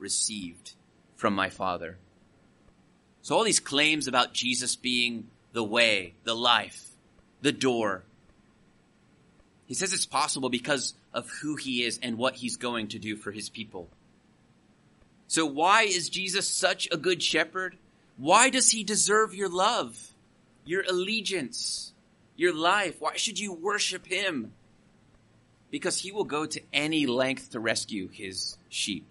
received 0.00 0.72
from 1.16 1.34
my 1.34 1.50
Father. 1.50 1.98
So 3.22 3.36
all 3.36 3.44
these 3.44 3.60
claims 3.60 4.08
about 4.08 4.32
Jesus 4.32 4.76
being 4.76 5.28
the 5.52 5.64
way, 5.64 6.14
the 6.24 6.34
life, 6.34 6.88
the 7.42 7.52
door, 7.52 8.04
he 9.66 9.74
says 9.74 9.92
it's 9.92 10.06
possible 10.06 10.48
because 10.48 10.94
of 11.14 11.30
who 11.42 11.54
he 11.54 11.84
is 11.84 12.00
and 12.02 12.18
what 12.18 12.34
he's 12.34 12.56
going 12.56 12.88
to 12.88 12.98
do 12.98 13.16
for 13.16 13.30
his 13.30 13.48
people. 13.48 13.88
So 15.28 15.46
why 15.46 15.82
is 15.82 16.08
Jesus 16.08 16.48
such 16.48 16.88
a 16.90 16.96
good 16.96 17.22
shepherd? 17.22 17.76
Why 18.16 18.50
does 18.50 18.70
he 18.70 18.82
deserve 18.82 19.32
your 19.32 19.48
love, 19.48 20.12
your 20.64 20.82
allegiance, 20.88 21.92
your 22.36 22.52
life? 22.52 22.96
Why 22.98 23.14
should 23.14 23.38
you 23.38 23.52
worship 23.52 24.06
him? 24.06 24.52
Because 25.70 25.98
he 25.98 26.10
will 26.10 26.24
go 26.24 26.46
to 26.46 26.60
any 26.72 27.06
length 27.06 27.52
to 27.52 27.60
rescue 27.60 28.08
his 28.08 28.58
sheep. 28.68 29.06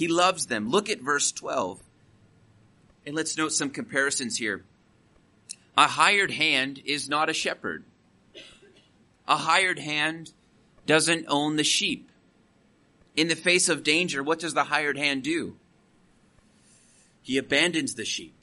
He 0.00 0.08
loves 0.08 0.46
them. 0.46 0.70
Look 0.70 0.88
at 0.88 1.02
verse 1.02 1.30
12. 1.30 1.78
And 3.04 3.14
let's 3.14 3.36
note 3.36 3.52
some 3.52 3.68
comparisons 3.68 4.38
here. 4.38 4.64
A 5.76 5.88
hired 5.88 6.30
hand 6.30 6.80
is 6.86 7.06
not 7.06 7.28
a 7.28 7.34
shepherd. 7.34 7.84
A 9.28 9.36
hired 9.36 9.78
hand 9.78 10.32
doesn't 10.86 11.26
own 11.28 11.56
the 11.56 11.64
sheep. 11.64 12.10
In 13.14 13.28
the 13.28 13.36
face 13.36 13.68
of 13.68 13.82
danger, 13.82 14.22
what 14.22 14.38
does 14.38 14.54
the 14.54 14.64
hired 14.64 14.96
hand 14.96 15.22
do? 15.22 15.56
He 17.20 17.36
abandons 17.36 17.94
the 17.94 18.06
sheep. 18.06 18.34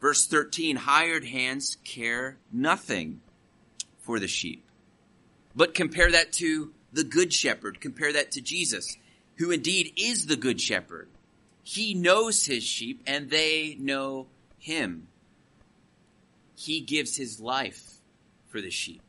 Verse 0.00 0.28
13, 0.28 0.76
hired 0.76 1.24
hands 1.24 1.76
care 1.82 2.36
nothing 2.52 3.20
for 3.98 4.20
the 4.20 4.28
sheep. 4.28 4.64
But 5.56 5.74
compare 5.74 6.12
that 6.12 6.32
to 6.34 6.72
the 6.92 7.02
good 7.02 7.32
shepherd. 7.32 7.80
Compare 7.80 8.12
that 8.12 8.30
to 8.30 8.40
Jesus 8.40 8.96
who 9.36 9.50
indeed 9.50 9.92
is 9.96 10.26
the 10.26 10.36
good 10.36 10.60
shepherd. 10.60 11.08
He 11.62 11.94
knows 11.94 12.46
his 12.46 12.62
sheep 12.62 13.02
and 13.06 13.30
they 13.30 13.76
know 13.78 14.26
him. 14.58 15.08
He 16.56 16.80
gives 16.80 17.16
his 17.16 17.40
life 17.40 17.94
for 18.48 18.60
the 18.60 18.70
sheep. 18.70 19.02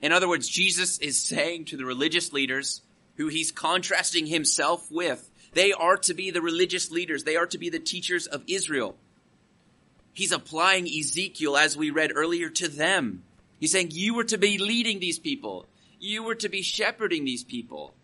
In 0.00 0.12
other 0.12 0.28
words, 0.28 0.48
Jesus 0.48 0.98
is 0.98 1.18
saying 1.18 1.66
to 1.66 1.76
the 1.76 1.84
religious 1.84 2.32
leaders 2.32 2.82
who 3.16 3.28
he's 3.28 3.52
contrasting 3.52 4.26
himself 4.26 4.90
with, 4.90 5.28
they 5.52 5.72
are 5.72 5.98
to 5.98 6.14
be 6.14 6.30
the 6.30 6.40
religious 6.40 6.90
leaders. 6.90 7.24
They 7.24 7.36
are 7.36 7.46
to 7.46 7.58
be 7.58 7.68
the 7.68 7.78
teachers 7.78 8.26
of 8.26 8.42
Israel. 8.46 8.96
He's 10.14 10.32
applying 10.32 10.86
Ezekiel, 10.86 11.56
as 11.56 11.76
we 11.76 11.90
read 11.90 12.12
earlier, 12.14 12.48
to 12.50 12.68
them. 12.68 13.22
He's 13.60 13.72
saying, 13.72 13.88
you 13.92 14.14
were 14.14 14.24
to 14.24 14.38
be 14.38 14.58
leading 14.58 14.98
these 14.98 15.18
people. 15.18 15.66
You 16.00 16.22
were 16.22 16.34
to 16.36 16.48
be 16.48 16.62
shepherding 16.62 17.24
these 17.24 17.44
people. 17.44 17.94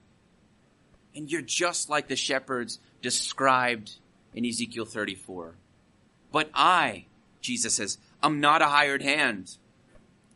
And 1.18 1.28
you're 1.28 1.42
just 1.42 1.90
like 1.90 2.06
the 2.06 2.14
shepherds 2.14 2.78
described 3.02 3.96
in 4.34 4.46
Ezekiel 4.46 4.84
34. 4.84 5.56
But 6.30 6.48
I, 6.54 7.06
Jesus 7.40 7.74
says, 7.74 7.98
I'm 8.22 8.38
not 8.38 8.62
a 8.62 8.66
hired 8.66 9.02
hand. 9.02 9.56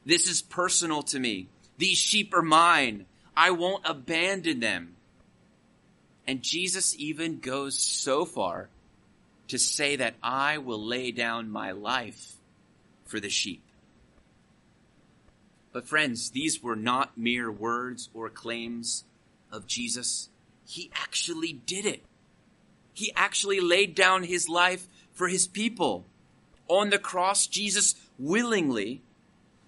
This 0.05 0.27
is 0.27 0.43
personal 0.43 1.05
to 1.05 1.21
me. 1.21 1.47
These 1.79 1.99
sheep 1.99 2.35
are 2.35 2.43
mine. 2.43 3.07
I 3.37 3.53
won't 3.53 3.87
abandon 3.87 4.59
them. 4.59 4.97
And 6.27 6.43
Jesus 6.43 6.97
even 6.99 7.39
goes 7.39 7.79
so 7.79 8.25
far 8.25 8.69
to 9.47 9.59
say 9.61 9.95
that 9.95 10.17
I 10.21 10.59
will 10.59 10.85
lay 10.85 11.13
down 11.13 11.49
my 11.49 11.71
life 11.71 12.33
for 13.05 13.21
the 13.21 13.31
sheep. 13.31 13.63
But 15.73 15.87
friends, 15.87 16.31
these 16.31 16.61
were 16.61 16.75
not 16.75 17.17
mere 17.17 17.53
words 17.53 18.09
or 18.13 18.29
claims 18.29 19.05
of 19.53 19.69
Jesus. 19.69 20.29
He 20.73 20.91
actually 20.95 21.53
did 21.53 21.85
it. 21.85 22.03
He 22.95 23.13
actually 23.15 23.61
laid 23.61 23.95
down 23.95 24.23
his 24.23 24.49
life 24.49 24.89
for 25.13 25.29
his 25.29 25.47
people. 25.47 26.07
On 26.67 26.89
the 26.89 26.99
cross, 26.99 27.47
Jesus 27.47 27.95
willingly, 28.19 29.03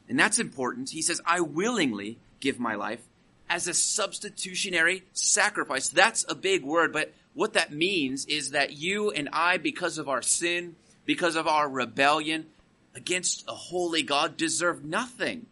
and 0.08 0.18
that's 0.18 0.38
important, 0.38 0.88
he 0.88 1.02
says, 1.02 1.20
I 1.26 1.40
willingly 1.40 2.16
give 2.40 2.58
my 2.58 2.74
life 2.74 3.02
as 3.50 3.68
a 3.68 3.74
substitutionary 3.74 5.04
sacrifice. 5.12 5.88
That's 5.88 6.24
a 6.26 6.34
big 6.34 6.64
word, 6.64 6.90
but 6.90 7.12
what 7.34 7.52
that 7.52 7.70
means 7.70 8.24
is 8.24 8.52
that 8.52 8.72
you 8.72 9.10
and 9.10 9.28
I, 9.30 9.58
because 9.58 9.98
of 9.98 10.08
our 10.08 10.22
sin, 10.22 10.74
because 11.04 11.36
of 11.36 11.46
our 11.46 11.68
rebellion 11.68 12.46
against 12.94 13.44
a 13.46 13.52
holy 13.52 14.02
God, 14.02 14.38
deserve 14.38 14.82
nothing 14.82 15.44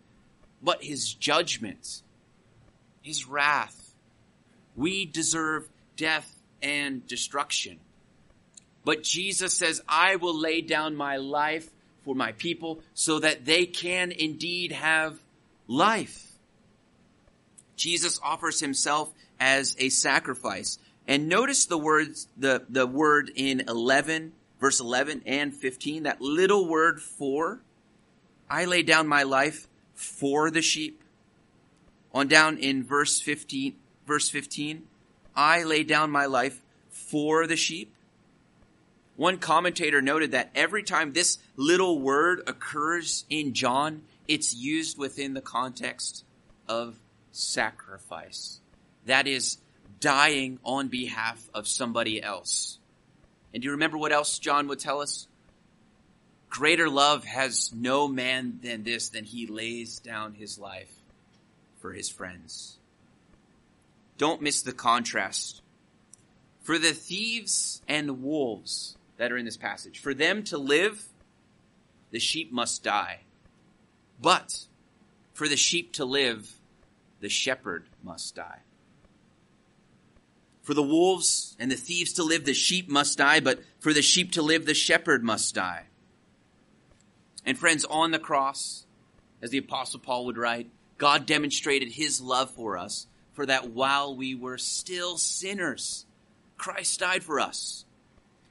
but 0.62 0.82
his 0.82 1.12
judgment, 1.12 2.00
his 3.02 3.28
wrath. 3.28 3.82
We 4.76 5.04
deserve 5.04 5.68
death 5.96 6.35
and 6.62 7.06
destruction. 7.06 7.78
But 8.85 9.02
Jesus 9.02 9.54
says, 9.54 9.82
I 9.88 10.16
will 10.16 10.38
lay 10.38 10.61
down 10.61 10.96
my 10.96 11.16
life 11.16 11.70
for 12.04 12.14
my 12.14 12.32
people 12.32 12.80
so 12.94 13.18
that 13.20 13.44
they 13.44 13.66
can 13.66 14.11
indeed 14.12 14.72
have 14.72 15.18
life. 15.68 16.32
Jesus 17.76 18.20
offers 18.22 18.61
himself 18.61 19.12
as 19.38 19.76
a 19.78 19.88
sacrifice. 19.88 20.78
And 21.06 21.28
notice 21.28 21.66
the 21.66 21.78
words, 21.78 22.28
the, 22.37 22.64
the 22.68 22.87
word 22.87 23.30
in 23.35 23.64
11, 23.68 24.32
verse 24.61 24.80
11 24.80 25.22
and 25.26 25.54
15, 25.54 26.04
that 26.04 26.20
little 26.20 26.68
word 26.68 27.00
for. 27.00 27.61
I 28.48 28.64
lay 28.66 28.82
down 28.82 29.08
my 29.08 29.22
life 29.22 29.68
for 29.94 30.50
the 30.50 30.62
sheep. 30.62 31.02
On 32.14 32.28
down 32.28 32.58
in 32.58 32.85
verse 32.85 33.20
15, 33.20 33.74
verse 34.06 34.28
15, 34.28 34.82
I 35.34 35.62
lay 35.64 35.84
down 35.84 36.10
my 36.10 36.26
life 36.26 36.60
for 36.90 37.46
the 37.46 37.56
sheep. 37.56 37.94
One 39.16 39.38
commentator 39.38 40.02
noted 40.02 40.32
that 40.32 40.50
every 40.54 40.82
time 40.82 41.12
this 41.12 41.38
little 41.56 42.00
word 42.00 42.42
occurs 42.46 43.24
in 43.28 43.52
John, 43.52 44.02
it's 44.26 44.54
used 44.54 44.98
within 44.98 45.34
the 45.34 45.40
context 45.40 46.24
of 46.68 46.98
sacrifice. 47.30 48.60
That 49.06 49.26
is 49.26 49.58
dying 50.00 50.58
on 50.64 50.88
behalf 50.88 51.48
of 51.54 51.68
somebody 51.68 52.22
else. 52.22 52.78
And 53.52 53.62
do 53.62 53.66
you 53.66 53.72
remember 53.72 53.98
what 53.98 54.12
else 54.12 54.38
John 54.38 54.68
would 54.68 54.80
tell 54.80 55.00
us? 55.00 55.28
Greater 56.48 56.88
love 56.88 57.24
has 57.24 57.72
no 57.72 58.08
man 58.08 58.58
than 58.62 58.82
this, 58.82 59.08
than 59.08 59.24
he 59.24 59.46
lays 59.46 59.98
down 60.00 60.34
his 60.34 60.58
life 60.58 60.92
for 61.80 61.92
his 61.92 62.08
friends. 62.08 62.76
Don't 64.18 64.42
miss 64.42 64.62
the 64.62 64.72
contrast. 64.72 65.62
For 66.61 66.79
the 66.79 66.92
thieves 66.92 67.83
and 67.88 68.22
wolves 68.22 68.96
that 69.16 69.33
are 69.33 69.37
in 69.37 69.44
this 69.44 69.57
passage, 69.57 69.98
for 69.98 70.14
them 70.14 70.44
to 70.44 70.59
live, 70.59 71.05
the 72.11 72.20
sheep 72.20 72.53
must 72.53 72.85
die. 72.85 73.20
But 74.20 74.66
for 75.33 75.48
the 75.48 75.57
sheep 75.57 75.92
to 75.94 76.05
live, 76.05 76.55
the 77.20 77.29
shepherd 77.29 77.87
must 78.03 78.37
die. 78.37 78.61
For 80.62 80.75
the 80.75 80.83
wolves 80.83 81.57
and 81.59 81.70
the 81.70 81.77
thieves 81.77 82.12
to 82.14 82.22
live, 82.22 82.44
the 82.44 82.55
sheep 82.55 82.88
must 82.88 83.18
die, 83.18 83.40
but 83.40 83.61
for 83.81 83.92
the 83.92 84.03
sheep 84.03 84.33
to 84.33 84.42
live, 84.42 84.64
the 84.64 84.75
shepherd 84.75 85.25
must 85.25 85.55
die. 85.55 85.87
And 87.44 87.59
friends, 87.59 87.85
on 87.85 88.12
the 88.12 88.20
cross, 88.20 88.87
as 89.40 89.51
the 89.51 89.59
apostle 89.59 89.98
Paul 89.98 90.27
would 90.27 90.38
write, 90.38 90.70
God 90.98 91.27
demonstrated 91.27 91.88
his 91.90 92.20
love 92.20 92.51
for 92.53 92.79
us, 92.79 93.09
for 93.33 93.47
that 93.47 93.71
while 93.71 94.14
we 94.14 94.35
were 94.35 94.59
still 94.59 95.16
sinners, 95.16 96.07
Christ 96.57 97.01
died 97.01 97.25
for 97.25 97.40
us. 97.40 97.85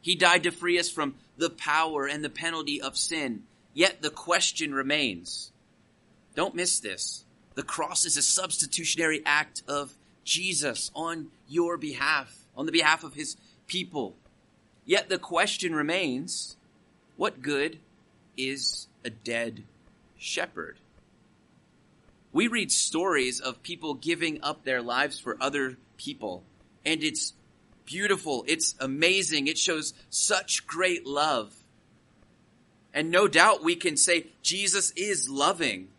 He 0.02 0.16
died 0.16 0.44
to 0.44 0.52
free 0.52 0.80
us 0.80 0.90
from 0.90 1.16
the 1.38 1.50
power 1.50 2.08
and 2.08 2.24
the 2.24 2.30
penalty 2.30 2.82
of 2.82 2.98
sin. 2.98 3.44
Yet 3.74 4.02
the 4.02 4.10
question 4.10 4.74
remains. 4.74 5.52
Don't 6.36 6.56
miss 6.56 6.80
this. 6.80 7.24
The 7.56 7.64
cross 7.64 8.06
is 8.06 8.18
a 8.18 8.22
substitutionary 8.22 9.22
act 9.26 9.64
of 9.68 9.94
Jesus 10.24 10.92
on 10.96 11.28
your 11.48 11.78
behalf, 11.78 12.36
on 12.56 12.66
the 12.66 12.72
behalf 12.72 13.04
of 13.04 13.14
his 13.14 13.38
people. 13.68 14.16
Yet 14.86 15.10
the 15.10 15.20
question 15.20 15.76
remains, 15.76 16.58
what 17.18 17.42
good 17.42 17.80
is 18.38 18.88
a 19.06 19.10
dead 19.10 19.64
shepherd? 20.18 20.78
We 22.34 22.48
read 22.48 22.72
stories 22.72 23.40
of 23.40 23.64
people 23.64 23.94
giving 23.94 24.42
up 24.44 24.64
their 24.64 24.82
lives 24.82 25.20
for 25.20 25.38
other 25.42 25.78
people, 25.98 26.44
and 26.86 27.04
it's 27.04 27.34
beautiful. 27.86 28.46
It's 28.48 28.76
amazing. 28.80 29.48
It 29.48 29.58
shows 29.58 29.94
such 30.10 30.66
great 30.66 31.06
love. 31.06 31.54
And 32.94 33.12
no 33.12 33.28
doubt 33.28 33.64
we 33.64 33.76
can 33.76 33.98
say 33.98 34.28
Jesus 34.42 34.92
is 34.92 35.30
loving. 35.30 35.90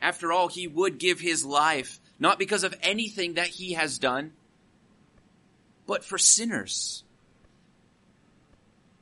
After 0.00 0.32
all, 0.32 0.48
he 0.48 0.66
would 0.66 0.98
give 0.98 1.20
his 1.20 1.44
life, 1.44 1.98
not 2.18 2.38
because 2.38 2.64
of 2.64 2.74
anything 2.82 3.34
that 3.34 3.48
he 3.48 3.72
has 3.72 3.98
done, 3.98 4.32
but 5.86 6.04
for 6.04 6.18
sinners. 6.18 7.04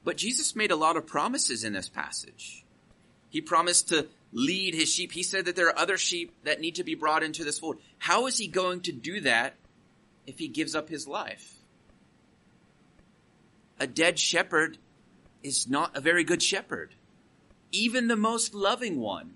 But 0.04 0.16
Jesus 0.16 0.54
made 0.54 0.70
a 0.70 0.76
lot 0.76 0.96
of 0.96 1.06
promises 1.06 1.64
in 1.64 1.72
this 1.72 1.88
passage. 1.88 2.64
He 3.30 3.40
promised 3.40 3.88
to 3.88 4.06
lead 4.34 4.74
his 4.74 4.92
sheep. 4.92 5.12
He 5.12 5.22
said 5.22 5.46
that 5.46 5.56
there 5.56 5.68
are 5.68 5.78
other 5.78 5.96
sheep 5.96 6.34
that 6.42 6.60
need 6.60 6.74
to 6.74 6.84
be 6.84 6.94
brought 6.94 7.22
into 7.22 7.44
this 7.44 7.58
fold. 7.58 7.78
How 7.98 8.26
is 8.26 8.36
he 8.36 8.48
going 8.48 8.80
to 8.82 8.92
do 8.92 9.20
that 9.20 9.54
if 10.26 10.38
he 10.38 10.48
gives 10.48 10.74
up 10.74 10.88
his 10.88 11.08
life? 11.08 11.54
A 13.80 13.86
dead 13.86 14.18
shepherd 14.18 14.78
is 15.42 15.68
not 15.68 15.96
a 15.96 16.00
very 16.00 16.24
good 16.24 16.42
shepherd, 16.42 16.94
even 17.70 18.08
the 18.08 18.16
most 18.16 18.54
loving 18.54 19.00
one. 19.00 19.34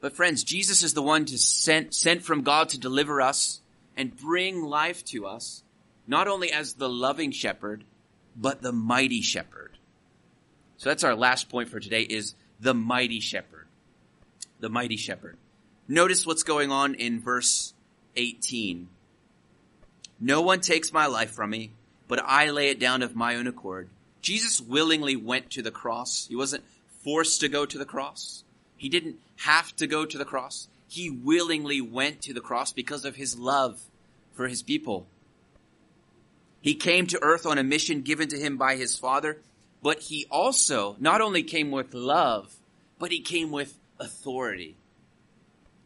But 0.00 0.14
friends, 0.14 0.44
Jesus 0.44 0.82
is 0.82 0.94
the 0.94 1.02
one 1.02 1.24
to 1.24 1.38
sent, 1.38 1.94
sent 1.94 2.22
from 2.22 2.42
God 2.42 2.68
to 2.70 2.78
deliver 2.78 3.20
us 3.20 3.60
and 3.96 4.16
bring 4.16 4.62
life 4.62 5.04
to 5.06 5.26
us, 5.26 5.62
not 6.06 6.28
only 6.28 6.52
as 6.52 6.74
the 6.74 6.88
loving 6.88 7.32
shepherd, 7.32 7.84
but 8.36 8.60
the 8.60 8.72
mighty 8.72 9.22
shepherd. 9.22 9.75
So 10.76 10.90
that's 10.90 11.04
our 11.04 11.14
last 11.14 11.48
point 11.48 11.68
for 11.68 11.80
today 11.80 12.02
is 12.02 12.34
the 12.60 12.74
mighty 12.74 13.20
shepherd. 13.20 13.66
The 14.60 14.68
mighty 14.68 14.96
shepherd. 14.96 15.36
Notice 15.88 16.26
what's 16.26 16.42
going 16.42 16.70
on 16.70 16.94
in 16.94 17.20
verse 17.20 17.74
18. 18.16 18.88
No 20.18 20.40
one 20.40 20.60
takes 20.60 20.92
my 20.92 21.06
life 21.06 21.30
from 21.30 21.50
me, 21.50 21.72
but 22.08 22.22
I 22.24 22.50
lay 22.50 22.68
it 22.68 22.80
down 22.80 23.02
of 23.02 23.14
my 23.14 23.36
own 23.36 23.46
accord. 23.46 23.88
Jesus 24.20 24.60
willingly 24.60 25.14
went 25.14 25.50
to 25.50 25.62
the 25.62 25.70
cross. 25.70 26.26
He 26.28 26.36
wasn't 26.36 26.64
forced 27.04 27.40
to 27.40 27.48
go 27.48 27.66
to 27.66 27.78
the 27.78 27.84
cross. 27.84 28.42
He 28.76 28.88
didn't 28.88 29.16
have 29.36 29.74
to 29.76 29.86
go 29.86 30.04
to 30.04 30.18
the 30.18 30.24
cross. 30.24 30.68
He 30.88 31.10
willingly 31.10 31.80
went 31.80 32.22
to 32.22 32.34
the 32.34 32.40
cross 32.40 32.72
because 32.72 33.04
of 33.04 33.16
his 33.16 33.38
love 33.38 33.80
for 34.32 34.48
his 34.48 34.62
people. 34.62 35.06
He 36.60 36.74
came 36.74 37.06
to 37.08 37.22
earth 37.22 37.46
on 37.46 37.58
a 37.58 37.62
mission 37.62 38.02
given 38.02 38.28
to 38.28 38.38
him 38.38 38.56
by 38.56 38.76
his 38.76 38.98
father, 38.98 39.38
but 39.86 40.00
he 40.00 40.26
also 40.32 40.96
not 40.98 41.20
only 41.20 41.44
came 41.44 41.70
with 41.70 41.94
love, 41.94 42.56
but 42.98 43.12
he 43.12 43.20
came 43.20 43.52
with 43.52 43.78
authority. 44.00 44.74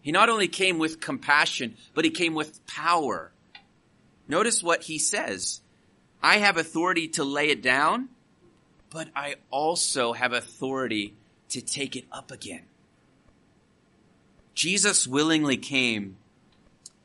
He 0.00 0.10
not 0.10 0.30
only 0.30 0.48
came 0.48 0.78
with 0.78 1.02
compassion, 1.02 1.76
but 1.92 2.06
he 2.06 2.10
came 2.10 2.32
with 2.32 2.66
power. 2.66 3.30
Notice 4.26 4.62
what 4.62 4.84
he 4.84 4.98
says. 4.98 5.60
I 6.22 6.38
have 6.38 6.56
authority 6.56 7.08
to 7.08 7.24
lay 7.24 7.50
it 7.50 7.60
down, 7.60 8.08
but 8.88 9.08
I 9.14 9.34
also 9.50 10.14
have 10.14 10.32
authority 10.32 11.12
to 11.50 11.60
take 11.60 11.94
it 11.94 12.06
up 12.10 12.30
again. 12.30 12.62
Jesus 14.54 15.06
willingly 15.06 15.58
came 15.58 16.16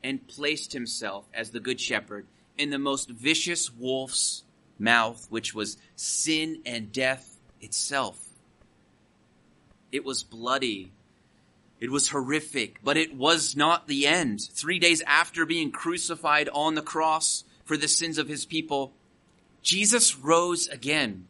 and 0.02 0.26
placed 0.26 0.72
himself 0.72 1.26
as 1.34 1.50
the 1.50 1.60
good 1.60 1.78
shepherd 1.78 2.24
in 2.56 2.70
the 2.70 2.78
most 2.78 3.10
vicious 3.10 3.70
wolf's 3.70 4.44
mouth, 4.78 5.26
which 5.30 5.54
was 5.54 5.76
sin 5.94 6.62
and 6.66 6.92
death 6.92 7.38
itself. 7.60 8.18
It 9.92 10.04
was 10.04 10.22
bloody. 10.22 10.92
It 11.80 11.90
was 11.90 12.08
horrific, 12.08 12.78
but 12.82 12.96
it 12.96 13.14
was 13.14 13.56
not 13.56 13.86
the 13.86 14.06
end. 14.06 14.40
Three 14.40 14.78
days 14.78 15.02
after 15.02 15.44
being 15.44 15.70
crucified 15.70 16.48
on 16.52 16.74
the 16.74 16.82
cross, 16.82 17.44
for 17.66 17.76
the 17.76 17.88
sins 17.88 18.16
of 18.16 18.28
his 18.28 18.46
people, 18.46 18.94
Jesus 19.60 20.16
rose 20.16 20.68
again. 20.68 21.26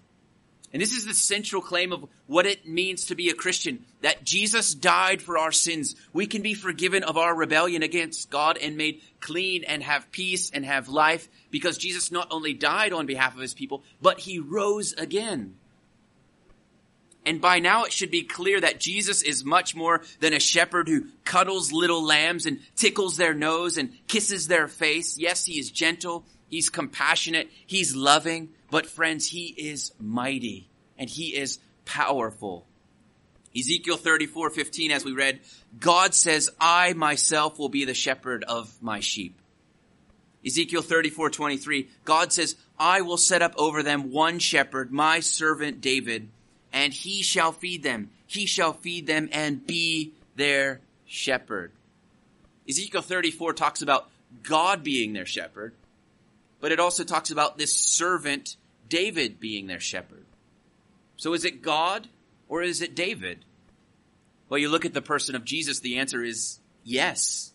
And 0.72 0.83
this 0.83 0.92
is 0.92 1.07
the 1.07 1.14
central 1.14 1.62
claim 1.62 1.92
of 1.92 2.07
what 2.26 2.46
it 2.46 2.66
means 2.66 3.07
to 3.07 3.14
be 3.14 3.31
a 3.31 3.35
Christian, 3.35 3.85
that 4.02 4.24
Jesus 4.24 4.74
died 4.74 5.22
for 5.22 5.38
our 5.38 5.52
sins. 5.52 5.94
We 6.12 6.26
can 6.26 6.42
be 6.42 6.55
forgiven 6.55 7.02
of 7.02 7.16
our 7.16 7.35
rebellion 7.35 7.83
against 7.83 8.31
God 8.31 8.59
and 8.59 8.76
made 8.76 9.00
clean 9.20 9.64
and 9.64 9.83
have 9.83 10.11
peace 10.12 10.50
and 10.50 10.64
have 10.64 10.88
life 10.88 11.29
because 11.50 11.79
Jesus 11.79 12.12
not 12.12 12.29
only 12.31 12.52
died 12.52 12.92
on 12.92 13.07
behalf 13.07 13.35
of 13.35 13.40
his 13.40 13.55
people, 13.55 13.85
but 14.02 14.20
he 14.20 14.38
rose 14.38 14.92
again. 14.92 15.55
And 17.24 17.40
by 17.40 17.59
now 17.59 17.85
it 17.85 17.92
should 17.92 18.12
be 18.12 18.22
clear 18.22 18.61
that 18.61 18.79
Jesus 18.79 19.22
is 19.22 19.44
much 19.44 19.74
more 19.74 20.02
than 20.20 20.33
a 20.33 20.38
shepherd 20.38 20.88
who 20.88 21.07
cuddles 21.24 21.72
little 21.72 22.05
lambs 22.05 22.46
and 22.46 22.61
tickles 22.76 23.16
their 23.16 23.35
nose 23.35 23.79
and 23.79 23.92
kisses 24.07 24.46
their 24.46 24.68
face. 24.68 25.18
Yes, 25.18 25.44
he 25.44 25.59
is 25.59 25.70
gentle. 25.70 26.24
He's 26.48 26.70
compassionate. 26.70 27.50
He's 27.66 27.96
loving. 27.96 28.50
But 28.70 28.87
friends, 28.87 29.29
he 29.29 29.46
is 29.46 29.92
mighty 30.00 30.68
and 30.98 31.09
he 31.09 31.37
is 31.37 31.59
powerful. 31.85 32.66
Ezekiel 33.57 33.96
34, 33.96 34.50
15, 34.50 34.90
as 34.90 35.05
we 35.05 35.12
read, 35.12 35.40
God 35.79 36.14
says, 36.14 36.50
I 36.61 36.92
myself 36.92 37.59
will 37.59 37.70
be 37.70 37.85
the 37.85 37.94
shepherd 37.94 38.44
of 38.44 38.76
my 38.83 39.00
sheep. 39.00 39.40
Ezekiel 40.44 40.83
34, 40.83 41.31
23, 41.31 41.88
God 42.05 42.33
says, 42.33 42.57
I 42.79 43.00
will 43.00 43.16
set 43.16 43.42
up 43.42 43.55
over 43.57 43.83
them 43.83 44.12
one 44.12 44.38
shepherd, 44.38 44.92
my 44.92 45.20
servant 45.20 45.81
David, 45.81 46.29
and 46.72 46.92
he 46.92 47.22
shall 47.22 47.52
feed 47.52 47.83
them. 47.83 48.11
He 48.26 48.46
shall 48.46 48.74
feed 48.74 49.07
them 49.07 49.29
and 49.33 49.66
be 49.66 50.12
their 50.37 50.81
shepherd. 51.07 51.72
Ezekiel 52.68 53.02
34 53.02 53.55
talks 53.55 53.83
about 53.83 54.11
God 54.42 54.83
being 54.85 55.12
their 55.12 55.26
shepherd, 55.26 55.74
but 56.66 56.72
it 56.72 56.81
also 56.81 57.05
talks 57.05 57.31
about 57.31 57.57
this 57.57 57.72
servant 57.72 58.57
David 58.88 59.38
being 59.38 59.68
their 59.68 59.79
shepherd. 59.79 60.24
So 61.16 61.33
is 61.33 61.44
it 61.44 61.62
God 61.62 62.09
or 62.48 62.61
is 62.61 62.83
it 62.83 62.96
David? 62.96 63.44
Well, 64.48 64.59
you 64.59 64.68
look 64.68 64.85
at 64.85 64.92
the 64.92 65.00
person 65.00 65.37
of 65.37 65.44
Jesus, 65.44 65.79
the 65.79 65.98
answer 65.98 66.24
is 66.24 66.59
yes. 66.83 67.52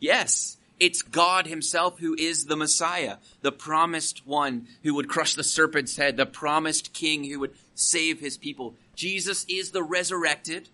Yes. 0.00 0.56
It's 0.80 1.02
God 1.02 1.46
himself 1.46 2.00
who 2.00 2.16
is 2.18 2.46
the 2.46 2.56
Messiah, 2.56 3.18
the 3.42 3.52
promised 3.52 4.26
one 4.26 4.66
who 4.82 4.96
would 4.96 5.08
crush 5.08 5.34
the 5.34 5.44
serpent's 5.44 5.96
head, 5.96 6.16
the 6.16 6.26
promised 6.26 6.92
king 6.92 7.22
who 7.22 7.38
would 7.38 7.54
save 7.76 8.18
his 8.18 8.36
people. 8.36 8.74
Jesus 8.96 9.46
is 9.48 9.70
the 9.70 9.84
resurrected 9.84 10.68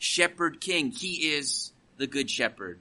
shepherd 0.00 0.60
king. 0.60 0.90
He 0.90 1.34
is 1.34 1.70
the 1.98 2.08
good 2.08 2.28
shepherd. 2.28 2.80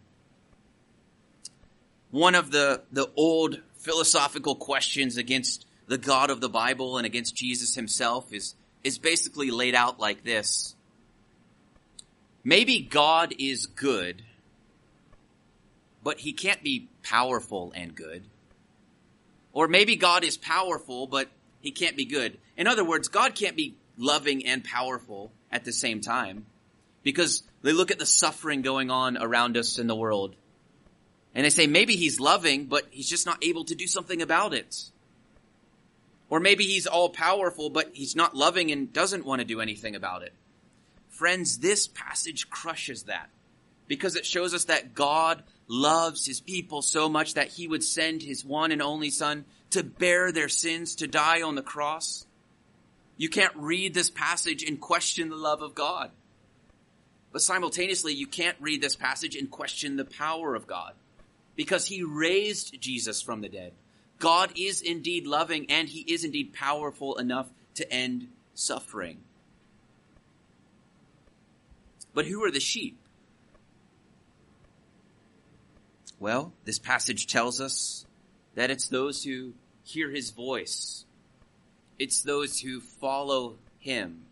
One 2.09 2.33
of 2.33 2.49
the, 2.49 2.81
the 2.91 3.11
old 3.15 3.61
philosophical 3.81 4.55
questions 4.55 5.17
against 5.17 5.65
the 5.87 5.97
God 5.97 6.29
of 6.29 6.39
the 6.39 6.49
Bible 6.49 6.97
and 6.97 7.05
against 7.05 7.35
Jesus 7.35 7.75
himself 7.75 8.31
is, 8.31 8.55
is 8.83 8.97
basically 8.97 9.51
laid 9.51 9.75
out 9.75 9.99
like 9.99 10.23
this. 10.23 10.75
Maybe 12.43 12.79
God 12.79 13.33
is 13.37 13.65
good, 13.65 14.23
but 16.03 16.19
he 16.19 16.33
can't 16.33 16.63
be 16.63 16.87
powerful 17.03 17.73
and 17.75 17.93
good. 17.93 18.23
Or 19.51 19.67
maybe 19.67 19.95
God 19.95 20.23
is 20.23 20.37
powerful, 20.37 21.07
but 21.07 21.27
he 21.59 21.71
can't 21.71 21.97
be 21.97 22.05
good. 22.05 22.37
In 22.55 22.67
other 22.67 22.85
words, 22.85 23.09
God 23.09 23.35
can't 23.35 23.57
be 23.57 23.75
loving 23.97 24.45
and 24.45 24.63
powerful 24.63 25.31
at 25.51 25.65
the 25.65 25.73
same 25.73 26.01
time 26.01 26.45
because 27.03 27.43
they 27.63 27.73
look 27.73 27.91
at 27.91 27.99
the 27.99 28.05
suffering 28.05 28.61
going 28.61 28.89
on 28.89 29.17
around 29.17 29.57
us 29.57 29.77
in 29.77 29.87
the 29.87 29.95
world 29.95 30.35
and 31.33 31.45
they 31.45 31.49
say 31.49 31.67
maybe 31.67 31.95
he's 31.95 32.19
loving, 32.19 32.65
but 32.65 32.87
he's 32.91 33.09
just 33.09 33.25
not 33.25 33.43
able 33.43 33.63
to 33.65 33.75
do 33.75 33.87
something 33.87 34.21
about 34.21 34.53
it. 34.53 34.83
Or 36.29 36.39
maybe 36.39 36.65
he's 36.65 36.87
all 36.87 37.09
powerful, 37.09 37.69
but 37.69 37.91
he's 37.93 38.15
not 38.15 38.35
loving 38.35 38.71
and 38.71 38.91
doesn't 38.91 39.25
want 39.25 39.39
to 39.39 39.45
do 39.45 39.61
anything 39.61 39.95
about 39.95 40.23
it. 40.23 40.33
Friends, 41.09 41.59
this 41.59 41.87
passage 41.87 42.49
crushes 42.49 43.03
that 43.03 43.29
because 43.87 44.15
it 44.15 44.25
shows 44.25 44.53
us 44.53 44.65
that 44.65 44.93
God 44.93 45.43
loves 45.67 46.25
his 46.25 46.39
people 46.39 46.81
so 46.81 47.09
much 47.09 47.33
that 47.35 47.49
he 47.49 47.67
would 47.67 47.83
send 47.83 48.21
his 48.21 48.45
one 48.45 48.71
and 48.71 48.81
only 48.81 49.09
son 49.09 49.45
to 49.71 49.83
bear 49.83 50.31
their 50.31 50.49
sins, 50.49 50.95
to 50.95 51.07
die 51.07 51.41
on 51.41 51.55
the 51.55 51.61
cross. 51.61 52.25
You 53.17 53.29
can't 53.29 53.55
read 53.55 53.93
this 53.93 54.09
passage 54.09 54.63
and 54.63 54.79
question 54.79 55.29
the 55.29 55.35
love 55.35 55.61
of 55.61 55.75
God. 55.75 56.11
But 57.31 57.41
simultaneously, 57.41 58.13
you 58.13 58.27
can't 58.27 58.57
read 58.59 58.81
this 58.81 58.95
passage 58.95 59.35
and 59.35 59.49
question 59.49 59.95
the 59.95 60.05
power 60.05 60.55
of 60.55 60.67
God 60.67 60.93
because 61.61 61.85
he 61.85 62.01
raised 62.01 62.81
Jesus 62.81 63.21
from 63.21 63.41
the 63.41 63.47
dead. 63.47 63.71
God 64.17 64.51
is 64.57 64.81
indeed 64.81 65.27
loving 65.27 65.69
and 65.69 65.87
he 65.87 65.99
is 65.99 66.23
indeed 66.23 66.53
powerful 66.53 67.19
enough 67.19 67.51
to 67.75 67.93
end 67.93 68.29
suffering. 68.55 69.19
But 72.15 72.25
who 72.25 72.43
are 72.43 72.49
the 72.49 72.59
sheep? 72.59 72.97
Well, 76.19 76.51
this 76.65 76.79
passage 76.79 77.27
tells 77.27 77.61
us 77.61 78.07
that 78.55 78.71
it's 78.71 78.87
those 78.87 79.23
who 79.23 79.53
hear 79.83 80.09
his 80.09 80.31
voice. 80.31 81.05
It's 81.99 82.23
those 82.23 82.59
who 82.59 82.81
follow 82.81 83.57
him. 83.77 84.23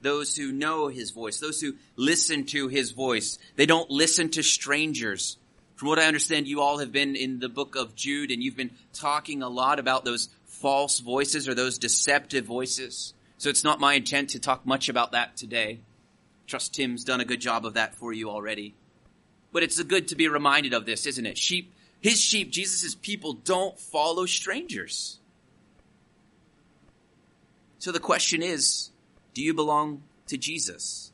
Those 0.00 0.36
who 0.36 0.52
know 0.52 0.86
his 0.86 1.10
voice. 1.10 1.40
Those 1.40 1.60
who 1.60 1.74
listen 1.96 2.46
to 2.46 2.68
his 2.68 2.92
voice. 2.92 3.36
They 3.56 3.66
don't 3.66 3.90
listen 3.90 4.30
to 4.30 4.44
strangers. 4.44 5.38
From 5.78 5.86
what 5.86 6.00
I 6.00 6.06
understand, 6.06 6.48
you 6.48 6.60
all 6.60 6.78
have 6.78 6.90
been 6.90 7.14
in 7.14 7.38
the 7.38 7.48
book 7.48 7.76
of 7.76 7.94
Jude 7.94 8.32
and 8.32 8.42
you've 8.42 8.56
been 8.56 8.72
talking 8.92 9.44
a 9.44 9.48
lot 9.48 9.78
about 9.78 10.04
those 10.04 10.28
false 10.44 10.98
voices 10.98 11.48
or 11.48 11.54
those 11.54 11.78
deceptive 11.78 12.44
voices. 12.44 13.14
So 13.36 13.48
it's 13.48 13.62
not 13.62 13.78
my 13.78 13.94
intent 13.94 14.30
to 14.30 14.40
talk 14.40 14.66
much 14.66 14.88
about 14.88 15.12
that 15.12 15.36
today. 15.36 15.78
Trust 16.48 16.74
Tim's 16.74 17.04
done 17.04 17.20
a 17.20 17.24
good 17.24 17.40
job 17.40 17.64
of 17.64 17.74
that 17.74 17.94
for 17.94 18.12
you 18.12 18.28
already. 18.28 18.74
But 19.52 19.62
it's 19.62 19.80
good 19.84 20.08
to 20.08 20.16
be 20.16 20.26
reminded 20.26 20.74
of 20.74 20.84
this, 20.84 21.06
isn't 21.06 21.26
it? 21.26 21.38
Sheep, 21.38 21.72
his 22.00 22.20
sheep, 22.20 22.50
Jesus' 22.50 22.96
people 22.96 23.34
don't 23.34 23.78
follow 23.78 24.26
strangers. 24.26 25.20
So 27.78 27.92
the 27.92 28.00
question 28.00 28.42
is, 28.42 28.90
do 29.32 29.44
you 29.44 29.54
belong 29.54 30.02
to 30.26 30.36
Jesus? 30.36 31.12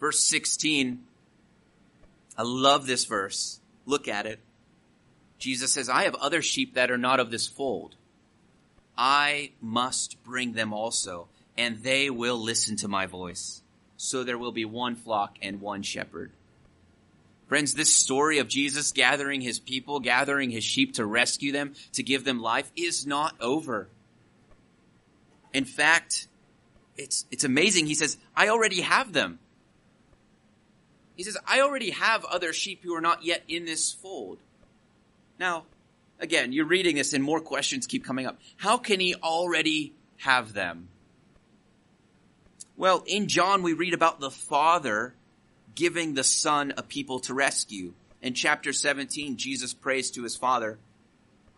Verse 0.00 0.18
16, 0.24 1.05
I 2.36 2.42
love 2.42 2.86
this 2.86 3.04
verse. 3.04 3.60
Look 3.86 4.08
at 4.08 4.26
it. 4.26 4.40
Jesus 5.38 5.72
says, 5.72 5.88
I 5.88 6.04
have 6.04 6.14
other 6.16 6.42
sheep 6.42 6.74
that 6.74 6.90
are 6.90 6.98
not 6.98 7.20
of 7.20 7.30
this 7.30 7.46
fold. 7.46 7.94
I 8.96 9.52
must 9.60 10.22
bring 10.24 10.52
them 10.52 10.72
also, 10.72 11.28
and 11.56 11.78
they 11.82 12.08
will 12.08 12.38
listen 12.38 12.76
to 12.76 12.88
my 12.88 13.06
voice. 13.06 13.62
So 13.96 14.24
there 14.24 14.38
will 14.38 14.52
be 14.52 14.64
one 14.64 14.96
flock 14.96 15.36
and 15.42 15.60
one 15.60 15.82
shepherd. 15.82 16.32
Friends, 17.48 17.74
this 17.74 17.94
story 17.94 18.38
of 18.38 18.48
Jesus 18.48 18.92
gathering 18.92 19.40
his 19.40 19.58
people, 19.58 20.00
gathering 20.00 20.50
his 20.50 20.64
sheep 20.64 20.94
to 20.94 21.06
rescue 21.06 21.52
them, 21.52 21.74
to 21.92 22.02
give 22.02 22.24
them 22.24 22.40
life 22.40 22.70
is 22.74 23.06
not 23.06 23.36
over. 23.40 23.88
In 25.52 25.64
fact, 25.64 26.26
it's, 26.96 27.24
it's 27.30 27.44
amazing. 27.44 27.86
He 27.86 27.94
says, 27.94 28.18
I 28.34 28.48
already 28.48 28.80
have 28.80 29.12
them. 29.12 29.38
He 31.16 31.22
says, 31.22 31.36
I 31.46 31.60
already 31.62 31.90
have 31.90 32.24
other 32.24 32.52
sheep 32.52 32.80
who 32.84 32.94
are 32.94 33.00
not 33.00 33.24
yet 33.24 33.42
in 33.48 33.64
this 33.64 33.92
fold. 33.92 34.38
Now, 35.38 35.64
again, 36.20 36.52
you're 36.52 36.66
reading 36.66 36.96
this 36.96 37.14
and 37.14 37.24
more 37.24 37.40
questions 37.40 37.86
keep 37.86 38.04
coming 38.04 38.26
up. 38.26 38.38
How 38.56 38.76
can 38.76 39.00
he 39.00 39.14
already 39.14 39.94
have 40.18 40.52
them? 40.52 40.88
Well, 42.76 43.02
in 43.06 43.28
John, 43.28 43.62
we 43.62 43.72
read 43.72 43.94
about 43.94 44.20
the 44.20 44.30
Father 44.30 45.14
giving 45.74 46.14
the 46.14 46.24
Son 46.24 46.74
a 46.76 46.82
people 46.82 47.20
to 47.20 47.34
rescue. 47.34 47.94
In 48.20 48.34
chapter 48.34 48.72
17, 48.72 49.36
Jesus 49.36 49.72
prays 49.72 50.10
to 50.12 50.22
his 50.22 50.36
Father, 50.36 50.78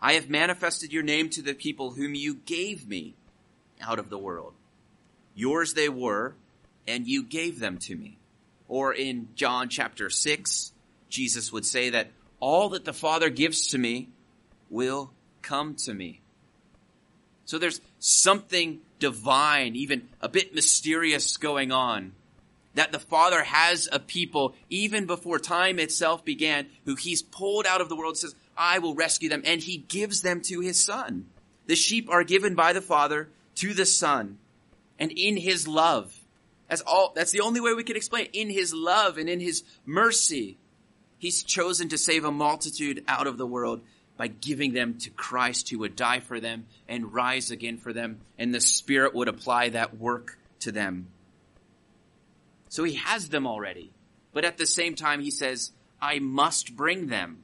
I 0.01 0.13
have 0.13 0.29
manifested 0.29 0.93
your 0.93 1.03
name 1.03 1.29
to 1.31 1.41
the 1.41 1.53
people 1.53 1.91
whom 1.91 2.15
you 2.15 2.35
gave 2.35 2.87
me 2.87 3.15
out 3.81 3.99
of 3.99 4.09
the 4.09 4.17
world. 4.17 4.53
Yours 5.35 5.73
they 5.73 5.89
were, 5.89 6.35
and 6.87 7.07
you 7.07 7.23
gave 7.23 7.59
them 7.59 7.77
to 7.79 7.95
me. 7.95 8.18
Or 8.69 8.93
in 8.93 9.27
John 9.35 9.67
chapter 9.67 10.09
6, 10.09 10.71
Jesus 11.09 11.51
would 11.51 11.65
say 11.65 11.89
that 11.89 12.11
all 12.39 12.69
that 12.69 12.85
the 12.85 12.93
Father 12.93 13.29
gives 13.29 13.67
to 13.67 13.77
me 13.77 14.07
will 14.69 15.11
come 15.41 15.75
to 15.75 15.93
me. 15.93 16.21
So 17.43 17.57
there's 17.57 17.81
something 17.99 18.79
divine, 18.99 19.75
even 19.75 20.07
a 20.21 20.29
bit 20.29 20.55
mysterious 20.55 21.35
going 21.35 21.73
on 21.73 22.13
that 22.75 22.91
the 22.91 22.99
Father 22.99 23.43
has 23.43 23.89
a 23.91 23.99
people 23.99 24.55
even 24.69 25.05
before 25.05 25.39
time 25.39 25.79
itself 25.79 26.23
began 26.23 26.67
who 26.85 26.95
he's 26.95 27.21
pulled 27.21 27.65
out 27.65 27.81
of 27.81 27.89
the 27.89 27.95
world 27.95 28.17
says, 28.17 28.35
I 28.55 28.79
will 28.79 28.95
rescue 28.95 29.29
them. 29.29 29.41
And 29.45 29.61
he 29.61 29.77
gives 29.77 30.21
them 30.21 30.41
to 30.43 30.59
his 30.59 30.83
son. 30.83 31.25
The 31.65 31.75
sheep 31.75 32.09
are 32.09 32.23
given 32.23 32.55
by 32.55 32.73
the 32.73 32.81
Father 32.81 33.29
to 33.55 33.73
the 33.73 33.85
son 33.85 34.37
and 34.97 35.11
in 35.11 35.37
his 35.37 35.67
love. 35.67 36.18
That's 36.69 36.81
all, 36.81 37.11
that's 37.15 37.31
the 37.31 37.41
only 37.41 37.59
way 37.59 37.73
we 37.73 37.83
can 37.83 37.95
explain 37.95 38.25
it. 38.25 38.31
In 38.33 38.49
his 38.49 38.73
love 38.73 39.17
and 39.17 39.27
in 39.27 39.39
his 39.39 39.63
mercy, 39.85 40.57
he's 41.17 41.43
chosen 41.43 41.89
to 41.89 41.97
save 41.97 42.23
a 42.23 42.31
multitude 42.31 43.03
out 43.07 43.27
of 43.27 43.37
the 43.37 43.47
world, 43.47 43.81
by 44.19 44.27
giving 44.27 44.73
them 44.73 44.97
to 44.97 45.09
Christ 45.11 45.69
who 45.69 45.79
would 45.79 45.95
die 45.95 46.19
for 46.19 46.41
them 46.41 46.65
and 46.89 47.13
rise 47.13 47.51
again 47.51 47.77
for 47.77 47.93
them, 47.93 48.19
and 48.37 48.53
the 48.53 48.59
Spirit 48.59 49.15
would 49.15 49.29
apply 49.29 49.69
that 49.69 49.97
work 49.97 50.37
to 50.59 50.73
them. 50.73 51.07
So 52.67 52.83
he 52.83 52.95
has 52.95 53.29
them 53.29 53.47
already. 53.47 53.93
But 54.33 54.43
at 54.43 54.57
the 54.57 54.65
same 54.65 54.95
time, 54.95 55.21
he 55.21 55.31
says, 55.31 55.71
I 56.01 56.19
must 56.19 56.75
bring 56.75 57.07
them. 57.07 57.43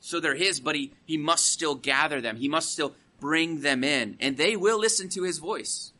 So 0.00 0.20
they're 0.20 0.34
his, 0.34 0.58
but 0.58 0.74
he, 0.74 0.92
he 1.04 1.18
must 1.18 1.46
still 1.46 1.74
gather 1.74 2.22
them. 2.22 2.36
He 2.36 2.48
must 2.48 2.72
still 2.72 2.94
bring 3.20 3.60
them 3.60 3.84
in, 3.84 4.16
and 4.20 4.38
they 4.38 4.56
will 4.56 4.78
listen 4.78 5.10
to 5.10 5.22
his 5.22 5.36
voice. 5.36 5.92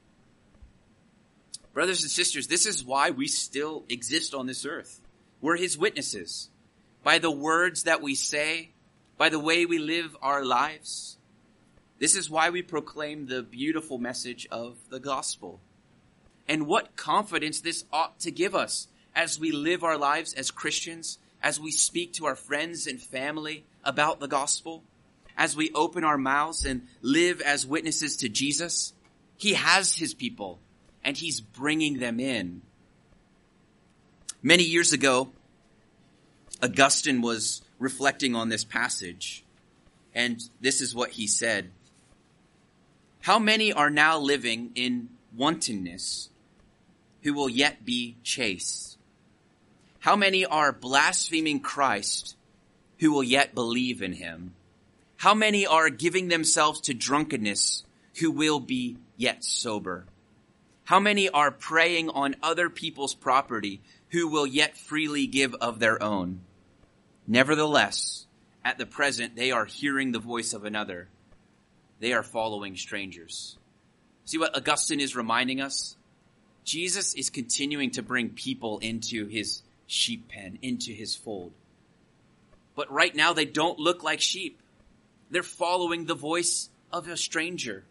Brothers 1.73 2.03
and 2.03 2.11
sisters, 2.11 2.47
this 2.47 2.67
is 2.67 2.85
why 2.85 3.11
we 3.11 3.29
still 3.29 3.85
exist 3.89 4.35
on 4.35 4.47
this 4.47 4.65
earth. 4.67 5.01
We're 5.41 5.57
his 5.57 5.79
witnesses. 5.79 6.49
By 7.05 7.19
the 7.19 7.31
words 7.31 7.85
that 7.85 8.03
we 8.03 8.15
say, 8.15 8.71
by 9.17 9.29
the 9.29 9.39
way 9.39 9.67
we 9.67 9.79
live 9.79 10.17
our 10.23 10.45
lives. 10.45 11.19
This 11.99 12.17
is 12.17 12.31
why 12.31 12.51
we 12.51 12.63
proclaim 12.63 13.27
the 13.27 13.43
beautiful 13.43 13.99
message 13.99 14.47
of 14.51 14.79
the 14.89 15.01
gospel. 15.01 15.61
And 16.49 16.67
what 16.67 16.97
confidence 16.97 17.61
this 17.61 17.85
ought 17.93 18.21
to 18.21 18.31
give 18.31 18.55
us 18.55 18.89
as 19.15 19.39
we 19.39 19.51
live 19.51 19.83
our 19.83 19.99
lives 19.99 20.33
as 20.35 20.51
Christians, 20.51 21.19
as 21.43 21.61
we 21.61 21.73
speak 21.73 22.15
to 22.15 22.27
our 22.27 22.37
friends 22.37 22.87
and 22.87 23.01
family 23.01 23.65
about 23.85 24.21
the 24.21 24.29
gospel, 24.29 24.85
as 25.37 25.57
we 25.57 25.71
open 25.75 26.05
our 26.05 26.19
mouths 26.19 26.65
and 26.65 26.87
live 27.03 27.41
as 27.41 27.67
witnesses 27.67 28.17
to 28.19 28.29
Jesus. 28.29 28.93
He 29.37 29.55
has 29.55 29.95
his 29.95 30.15
people 30.15 30.61
and 31.09 31.17
he's 31.17 31.41
bringing 31.41 32.01
them 32.01 32.21
in. 32.21 32.61
Many 34.43 34.65
years 34.65 34.93
ago, 34.93 35.31
Augustine 36.63 37.23
was 37.23 37.63
reflecting 37.79 38.35
on 38.35 38.51
this 38.51 38.63
passage, 38.63 39.43
and 40.15 40.39
this 40.61 40.83
is 40.83 40.95
what 40.95 41.13
he 41.13 41.27
said. 41.27 41.71
How 43.23 43.39
many 43.39 43.73
are 43.73 43.89
now 43.89 44.19
living 44.19 44.71
in 44.75 45.09
wantonness 45.35 46.29
who 47.23 47.33
will 47.33 47.49
yet 47.49 47.87
be 47.87 48.19
chaste? 48.23 48.99
How 50.01 50.15
many 50.15 50.45
are 50.45 50.73
blaspheming 50.73 51.61
Christ 51.61 52.37
who 52.99 53.13
will 53.13 53.25
yet 53.25 53.55
believe 53.55 54.03
in 54.03 54.13
him? 54.13 54.53
How 55.17 55.33
many 55.33 55.67
are 55.67 55.89
giving 55.89 56.29
themselves 56.29 56.83
to 56.83 56.93
drunkenness 56.93 57.85
who 58.21 58.31
will 58.31 58.61
be 58.61 58.99
yet 59.17 59.43
sober? 59.43 60.05
How 60.89 61.01
many 61.01 61.29
are 61.29 61.51
preying 61.51 62.09
on 62.09 62.37
other 62.43 62.71
people's 62.71 63.15
property 63.15 63.83
who 64.09 64.27
will 64.27 64.47
yet 64.47 64.79
freely 64.79 65.27
give 65.27 65.55
of 65.57 65.81
their 65.81 66.03
own? 66.03 66.41
Nevertheless, 67.27 68.27
at 68.65 68.79
the 68.79 68.87
present, 68.87 69.37
they 69.37 69.51
are 69.51 69.67
hearing 69.67 70.13
the 70.13 70.19
voice 70.19 70.55
of 70.55 70.65
another. 70.65 71.09
They 72.01 72.15
are 72.15 72.23
following 72.23 72.75
strangers. 72.75 73.59
See 74.25 74.39
what 74.39 74.57
Augustine 74.57 75.01
is 75.01 75.15
reminding 75.15 75.61
us? 75.61 75.95
Jesus 76.65 77.13
is 77.13 77.29
continuing 77.29 77.91
to 77.91 78.03
bring 78.03 78.31
people 78.31 78.79
into 78.79 79.27
his 79.27 79.61
sheep 79.87 80.31
pen, 80.31 80.59
into 80.63 80.93
his 80.93 81.15
fold. 81.15 81.53
But 82.75 82.91
right 82.91 83.15
now, 83.15 83.35
they 83.35 83.45
don't 83.45 83.79
look 83.79 84.03
like 84.03 84.23
sheep. 84.23 84.63
They're 85.31 85.43
following 85.43 86.07
the 86.07 86.15
voice 86.15 86.71
of 86.91 87.09
a 87.09 87.17
stranger. 87.19 87.85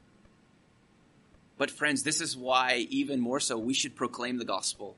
But 1.58 1.72
friends, 1.72 2.04
this 2.04 2.22
is 2.22 2.38
why 2.38 2.88
even 2.90 3.20
more 3.20 3.40
so 3.40 3.58
we 3.58 3.74
should 3.74 3.96
proclaim 3.96 4.38
the 4.38 4.46
gospel. 4.46 4.96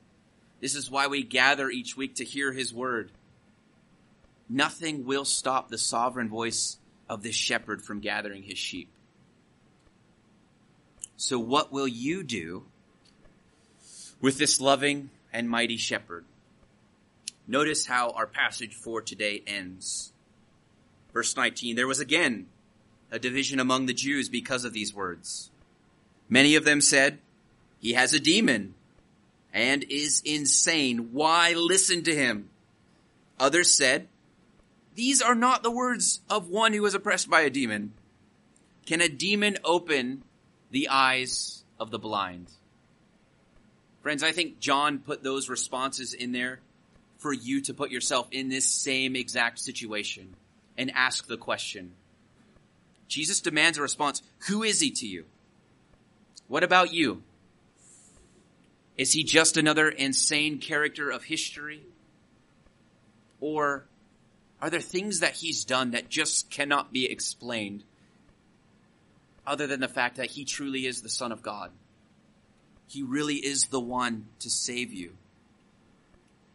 This 0.60 0.74
is 0.74 0.90
why 0.90 1.06
we 1.06 1.22
gather 1.22 1.70
each 1.70 1.96
week 1.96 2.16
to 2.16 2.24
hear 2.24 2.52
his 2.52 2.74
word 2.74 3.10
nothing 4.50 5.06
will 5.06 5.24
stop 5.24 5.68
the 5.68 5.78
sovereign 5.78 6.28
voice 6.28 6.78
of 7.08 7.22
this 7.22 7.36
shepherd 7.36 7.80
from 7.80 8.00
gathering 8.00 8.42
his 8.42 8.58
sheep. 8.58 8.90
So, 11.16 11.38
what 11.38 11.72
will 11.72 11.88
you 11.88 12.22
do 12.22 12.64
with 14.20 14.38
this 14.38 14.60
loving 14.60 15.10
and 15.32 15.48
mighty 15.48 15.76
shepherd? 15.76 16.24
Notice 17.46 17.86
how 17.86 18.10
our 18.10 18.26
passage 18.26 18.74
for 18.74 19.00
today 19.00 19.42
ends. 19.46 20.12
Verse 21.12 21.36
19 21.36 21.76
There 21.76 21.86
was 21.86 22.00
again 22.00 22.46
a 23.10 23.18
division 23.18 23.60
among 23.60 23.86
the 23.86 23.94
Jews 23.94 24.28
because 24.28 24.64
of 24.64 24.72
these 24.72 24.94
words. 24.94 25.49
Many 26.30 26.54
of 26.54 26.64
them 26.64 26.80
said, 26.80 27.18
He 27.80 27.92
has 27.92 28.14
a 28.14 28.20
demon 28.20 28.74
and 29.52 29.84
is 29.84 30.22
insane. 30.24 31.10
Why 31.12 31.52
listen 31.52 32.04
to 32.04 32.14
him? 32.14 32.48
Others 33.38 33.74
said, 33.74 34.08
these 34.94 35.22
are 35.22 35.34
not 35.34 35.62
the 35.62 35.70
words 35.70 36.20
of 36.28 36.50
one 36.50 36.72
who 36.72 36.84
is 36.84 36.94
oppressed 36.94 37.30
by 37.30 37.42
a 37.42 37.50
demon. 37.50 37.92
Can 38.86 39.00
a 39.00 39.08
demon 39.08 39.56
open 39.64 40.24
the 40.70 40.88
eyes 40.88 41.64
of 41.78 41.90
the 41.90 41.98
blind? 41.98 42.48
Friends, 44.02 44.22
I 44.22 44.32
think 44.32 44.60
John 44.60 44.98
put 44.98 45.22
those 45.22 45.48
responses 45.48 46.12
in 46.12 46.32
there 46.32 46.60
for 47.18 47.32
you 47.32 47.60
to 47.62 47.74
put 47.74 47.90
yourself 47.90 48.28
in 48.30 48.48
this 48.48 48.68
same 48.68 49.14
exact 49.14 49.58
situation 49.58 50.34
and 50.76 50.90
ask 50.90 51.26
the 51.26 51.36
question. 51.36 51.92
Jesus 53.08 53.40
demands 53.40 53.78
a 53.78 53.82
response. 53.82 54.22
Who 54.48 54.62
is 54.62 54.80
he 54.80 54.90
to 54.90 55.06
you? 55.06 55.24
What 56.50 56.64
about 56.64 56.92
you? 56.92 57.22
Is 58.96 59.12
he 59.12 59.22
just 59.22 59.56
another 59.56 59.88
insane 59.88 60.58
character 60.58 61.08
of 61.08 61.22
history? 61.22 61.80
Or 63.40 63.84
are 64.60 64.68
there 64.68 64.80
things 64.80 65.20
that 65.20 65.34
he's 65.34 65.64
done 65.64 65.92
that 65.92 66.08
just 66.08 66.50
cannot 66.50 66.92
be 66.92 67.08
explained 67.08 67.84
other 69.46 69.68
than 69.68 69.78
the 69.78 69.86
fact 69.86 70.16
that 70.16 70.32
he 70.32 70.44
truly 70.44 70.86
is 70.86 71.02
the 71.02 71.08
Son 71.08 71.30
of 71.30 71.40
God? 71.40 71.70
He 72.88 73.04
really 73.04 73.36
is 73.36 73.68
the 73.68 73.78
one 73.78 74.26
to 74.40 74.50
save 74.50 74.92
you. 74.92 75.12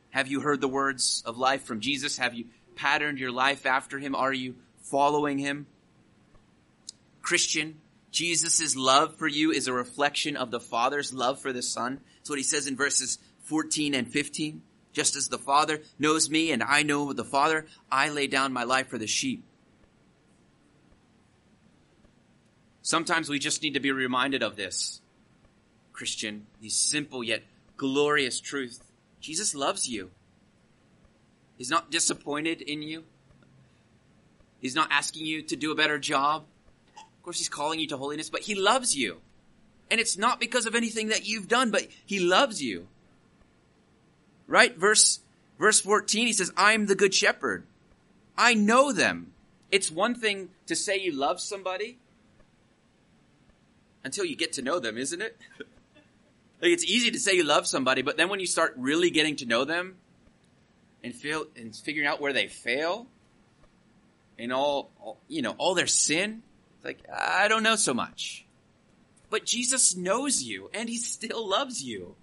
Have 0.09 0.27
you 0.27 0.41
heard 0.41 0.59
the 0.59 0.67
words 0.67 1.23
of 1.25 1.37
life 1.37 1.63
from 1.63 1.79
Jesus? 1.79 2.17
Have 2.17 2.33
you 2.33 2.47
patterned 2.75 3.17
your 3.17 3.31
life 3.31 3.65
after 3.65 3.97
him? 3.97 4.13
Are 4.13 4.33
you 4.33 4.55
following 4.81 5.37
him? 5.37 5.67
Christian, 7.21 7.79
Jesus' 8.15 8.77
love 8.77 9.17
for 9.17 9.27
you 9.27 9.51
is 9.51 9.67
a 9.67 9.73
reflection 9.73 10.37
of 10.37 10.49
the 10.49 10.59
Father's 10.61 11.13
love 11.13 11.41
for 11.41 11.51
the 11.51 11.61
Son. 11.61 11.99
That's 12.17 12.29
what 12.29 12.39
he 12.39 12.43
says 12.43 12.65
in 12.65 12.77
verses 12.77 13.19
14 13.43 13.93
and 13.93 14.07
15. 14.09 14.61
Just 14.93 15.17
as 15.17 15.27
the 15.27 15.37
Father 15.37 15.81
knows 15.99 16.29
me 16.29 16.51
and 16.51 16.63
I 16.63 16.83
know 16.83 17.11
the 17.11 17.25
Father, 17.25 17.65
I 17.91 18.07
lay 18.07 18.27
down 18.27 18.53
my 18.53 18.63
life 18.63 18.87
for 18.87 18.97
the 18.97 19.05
sheep. 19.05 19.43
Sometimes 22.81 23.27
we 23.27 23.37
just 23.37 23.61
need 23.61 23.73
to 23.73 23.81
be 23.81 23.91
reminded 23.91 24.41
of 24.41 24.55
this, 24.55 25.01
Christian, 25.91 26.45
these 26.61 26.77
simple 26.77 27.21
yet 27.21 27.43
glorious 27.75 28.39
truths. 28.39 28.79
Jesus 29.19 29.53
loves 29.53 29.89
you. 29.89 30.11
He's 31.57 31.69
not 31.69 31.91
disappointed 31.91 32.61
in 32.61 32.81
you. 32.81 33.03
He's 34.61 34.75
not 34.75 34.87
asking 34.89 35.25
you 35.25 35.41
to 35.41 35.57
do 35.57 35.73
a 35.73 35.75
better 35.75 35.99
job. 35.99 36.45
Course, 37.25 37.39
he's 37.39 37.49
calling 37.49 37.79
you 37.79 37.87
to 37.87 37.97
holiness, 37.97 38.29
but 38.29 38.41
he 38.41 38.53
loves 38.53 38.95
you. 38.95 39.19
And 39.89 39.99
it's 39.99 40.15
not 40.15 40.39
because 40.39 40.67
of 40.67 40.75
anything 40.75 41.07
that 41.07 41.25
you've 41.25 41.47
done, 41.47 41.71
but 41.71 41.87
he 42.05 42.19
loves 42.19 42.61
you. 42.61 42.87
Right? 44.45 44.77
Verse, 44.77 45.21
verse 45.57 45.81
14, 45.81 46.27
he 46.27 46.33
says, 46.33 46.51
I'm 46.55 46.85
the 46.85 46.93
good 46.93 47.15
shepherd. 47.15 47.65
I 48.37 48.53
know 48.53 48.91
them. 48.91 49.31
It's 49.71 49.89
one 49.89 50.13
thing 50.13 50.49
to 50.67 50.75
say 50.75 50.99
you 50.99 51.13
love 51.13 51.41
somebody 51.41 51.97
until 54.03 54.23
you 54.23 54.35
get 54.35 54.53
to 54.53 54.61
know 54.61 54.77
them, 54.77 54.95
isn't 54.95 55.19
it? 55.23 55.35
like 56.61 56.71
it's 56.71 56.85
easy 56.85 57.09
to 57.09 57.19
say 57.19 57.33
you 57.33 57.43
love 57.43 57.65
somebody, 57.65 58.03
but 58.03 58.17
then 58.17 58.29
when 58.29 58.39
you 58.39 58.45
start 58.45 58.75
really 58.77 59.09
getting 59.09 59.35
to 59.37 59.47
know 59.47 59.65
them 59.65 59.95
and 61.03 61.15
feel 61.15 61.47
and 61.55 61.75
figuring 61.75 62.07
out 62.07 62.21
where 62.21 62.33
they 62.33 62.47
fail 62.47 63.07
and 64.37 64.53
all, 64.53 64.91
all 65.01 65.17
you 65.27 65.41
know, 65.41 65.55
all 65.57 65.73
their 65.73 65.87
sin, 65.87 66.43
like 66.85 66.99
I 67.11 67.47
don't 67.47 67.63
know 67.63 67.75
so 67.75 67.93
much. 67.93 68.45
But 69.29 69.45
Jesus 69.45 69.95
knows 69.95 70.43
you 70.43 70.69
and 70.73 70.87
he 70.87 70.97
still 70.97 71.45
loves 71.49 71.83
you. 71.83 72.15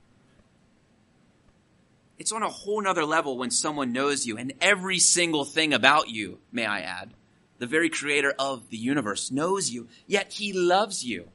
It's 2.18 2.32
on 2.32 2.44
a 2.44 2.48
whole 2.48 2.80
nother 2.80 3.04
level 3.04 3.36
when 3.36 3.50
someone 3.50 3.92
knows 3.92 4.24
you 4.24 4.38
and 4.38 4.52
every 4.60 5.00
single 5.00 5.44
thing 5.44 5.74
about 5.74 6.08
you, 6.08 6.38
may 6.52 6.64
I 6.64 6.80
add. 6.80 7.10
The 7.58 7.66
very 7.66 7.90
creator 7.90 8.32
of 8.38 8.70
the 8.70 8.76
universe 8.76 9.30
knows 9.30 9.70
you, 9.70 9.88
yet 10.06 10.32
he 10.32 10.52
loves 10.52 11.04
you. 11.04 11.28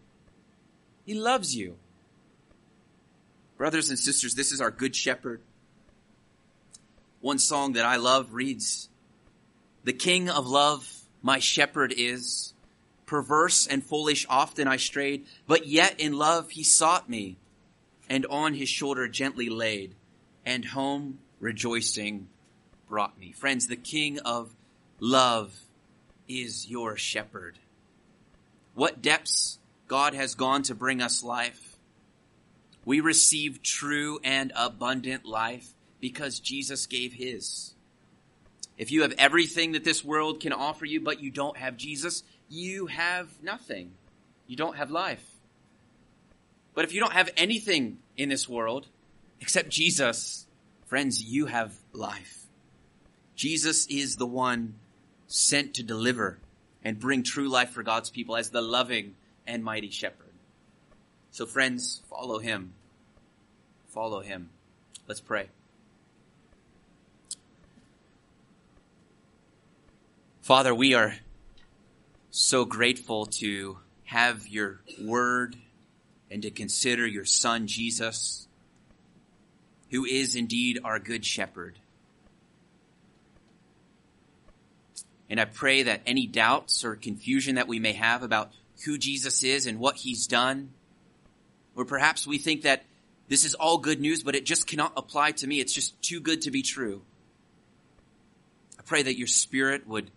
He 1.05 1.13
loves 1.13 1.55
you. 1.55 1.75
Brothers 3.57 3.89
and 3.89 3.99
sisters, 3.99 4.36
this 4.36 4.51
is 4.51 4.61
our 4.61 4.71
good 4.71 4.95
shepherd. 4.95 5.41
One 7.21 7.39
song 7.39 7.73
that 7.73 7.86
I 7.86 7.97
love 7.97 8.34
reads, 8.34 8.89
The 9.84 9.93
king 9.93 10.30
of 10.30 10.47
love, 10.47 11.01
my 11.21 11.39
shepherd 11.39 11.93
is. 11.95 12.53
Perverse 13.08 13.66
and 13.66 13.84
foolish 13.84 14.28
often 14.30 14.68
I 14.68 14.78
strayed, 14.78 15.26
but 15.47 15.66
yet 15.66 15.99
in 15.99 16.14
love 16.14 16.51
he 16.51 16.64
sought 16.64 17.10
me, 17.10 17.38
and 18.08 18.26
on 18.28 18.53
his 18.53 18.70
shoulder 18.70 19.08
gently 19.08 19.49
laid 19.49 19.95
and 20.45 20.64
home 20.64 21.18
rejoicing 21.39 22.28
brought 22.88 23.20
me. 23.20 23.32
Friends, 23.32 23.68
the 23.68 23.76
King 23.76 24.20
of 24.20 24.53
love 24.99 25.60
is 26.28 26.70
your 26.70 26.95
shepherd. 26.95 27.58
What 28.76 29.01
depths 29.01 29.58
God 29.88 30.14
has 30.14 30.36
gone 30.36 30.64
to 30.64 30.76
bring 30.76 31.01
us 31.01 31.24
life. 31.24 31.78
We 32.86 32.99
receive 32.99 33.64
true 33.64 34.20
and 34.24 34.51
abundant 34.55 35.26
life 35.26 35.74
because 35.99 36.39
Jesus 36.39 36.86
gave 36.86 37.14
his. 37.14 37.74
If 38.78 38.91
you 38.91 39.01
have 39.01 39.14
everything 39.18 39.72
that 39.72 39.84
this 39.84 40.05
world 40.05 40.39
can 40.39 40.53
offer 40.53 40.86
you, 40.86 41.01
but 41.01 41.22
you 41.22 41.32
don't 41.32 41.58
have 41.58 41.78
Jesus, 41.78 42.24
you 42.49 42.87
have 42.87 43.29
nothing. 43.41 43.91
You 44.47 44.55
don't 44.55 44.77
have 44.77 44.91
life. 44.91 45.25
But 46.73 46.85
if 46.85 46.93
you 46.93 46.99
don't 46.99 47.13
have 47.13 47.29
anything 47.37 47.97
in 48.15 48.29
this 48.29 48.47
world 48.47 48.87
except 49.41 49.69
Jesus, 49.69 50.45
friends, 50.85 51.21
you 51.21 51.47
have 51.47 51.73
life. 51.91 52.45
Jesus 53.35 53.87
is 53.87 54.15
the 54.15 54.25
one 54.25 54.75
sent 55.27 55.75
to 55.75 55.83
deliver 55.83 56.39
and 56.83 56.99
bring 56.99 57.23
true 57.23 57.49
life 57.49 57.71
for 57.71 57.83
God's 57.83 58.09
people 58.09 58.37
as 58.37 58.49
the 58.49 58.61
loving 58.61 59.15
and 59.45 59.63
mighty 59.63 59.89
shepherd. 59.89 60.27
So 61.31 61.45
friends, 61.45 62.01
follow 62.09 62.39
him. 62.39 62.73
Follow 63.89 64.21
him. 64.21 64.49
Let's 65.07 65.21
pray. 65.21 65.47
Father, 70.41 70.73
we 70.73 70.93
are 70.93 71.15
so 72.38 72.65
grateful 72.65 73.25
to 73.25 73.79
have 74.03 74.47
your 74.47 74.79
word 75.01 75.55
and 76.29 76.43
to 76.43 76.51
consider 76.51 77.07
your 77.07 77.25
son, 77.25 77.65
Jesus, 77.65 78.47
who 79.89 80.05
is 80.05 80.35
indeed 80.35 80.79
our 80.83 80.99
good 80.99 81.25
shepherd. 81.25 81.79
And 85.31 85.39
I 85.39 85.45
pray 85.45 85.81
that 85.83 86.01
any 86.05 86.27
doubts 86.27 86.85
or 86.85 86.95
confusion 86.95 87.55
that 87.55 87.67
we 87.67 87.79
may 87.79 87.93
have 87.93 88.21
about 88.21 88.51
who 88.85 88.99
Jesus 88.99 89.43
is 89.43 89.65
and 89.65 89.79
what 89.79 89.95
he's 89.95 90.27
done, 90.27 90.73
or 91.75 91.85
perhaps 91.85 92.27
we 92.27 92.38
think 92.38 92.61
that 92.61 92.83
this 93.27 93.45
is 93.45 93.55
all 93.55 93.79
good 93.79 93.99
news, 93.99 94.21
but 94.21 94.35
it 94.35 94.45
just 94.45 94.67
cannot 94.67 94.93
apply 94.95 95.31
to 95.31 95.47
me. 95.47 95.59
It's 95.59 95.73
just 95.73 95.99
too 96.03 96.19
good 96.19 96.43
to 96.43 96.51
be 96.51 96.61
true. 96.61 97.01
I 98.77 98.83
pray 98.83 99.01
that 99.01 99.17
your 99.17 99.27
spirit 99.27 99.88
would 99.88 100.11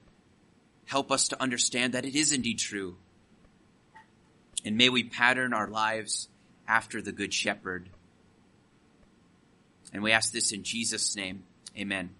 help 0.90 1.12
us 1.12 1.28
to 1.28 1.40
understand 1.40 1.94
that 1.94 2.04
it 2.04 2.16
is 2.16 2.32
indeed 2.32 2.58
true. 2.58 2.96
And 4.64 4.76
may 4.76 4.88
we 4.88 5.04
pattern 5.04 5.54
our 5.54 5.68
lives 5.68 6.28
after 6.66 7.00
the 7.00 7.12
Good 7.12 7.32
Shepherd. 7.32 7.88
And 9.92 10.02
we 10.02 10.10
ask 10.10 10.32
this 10.32 10.50
in 10.50 10.64
Jesus' 10.64 11.14
name. 11.14 11.44
Amen. 11.78 12.10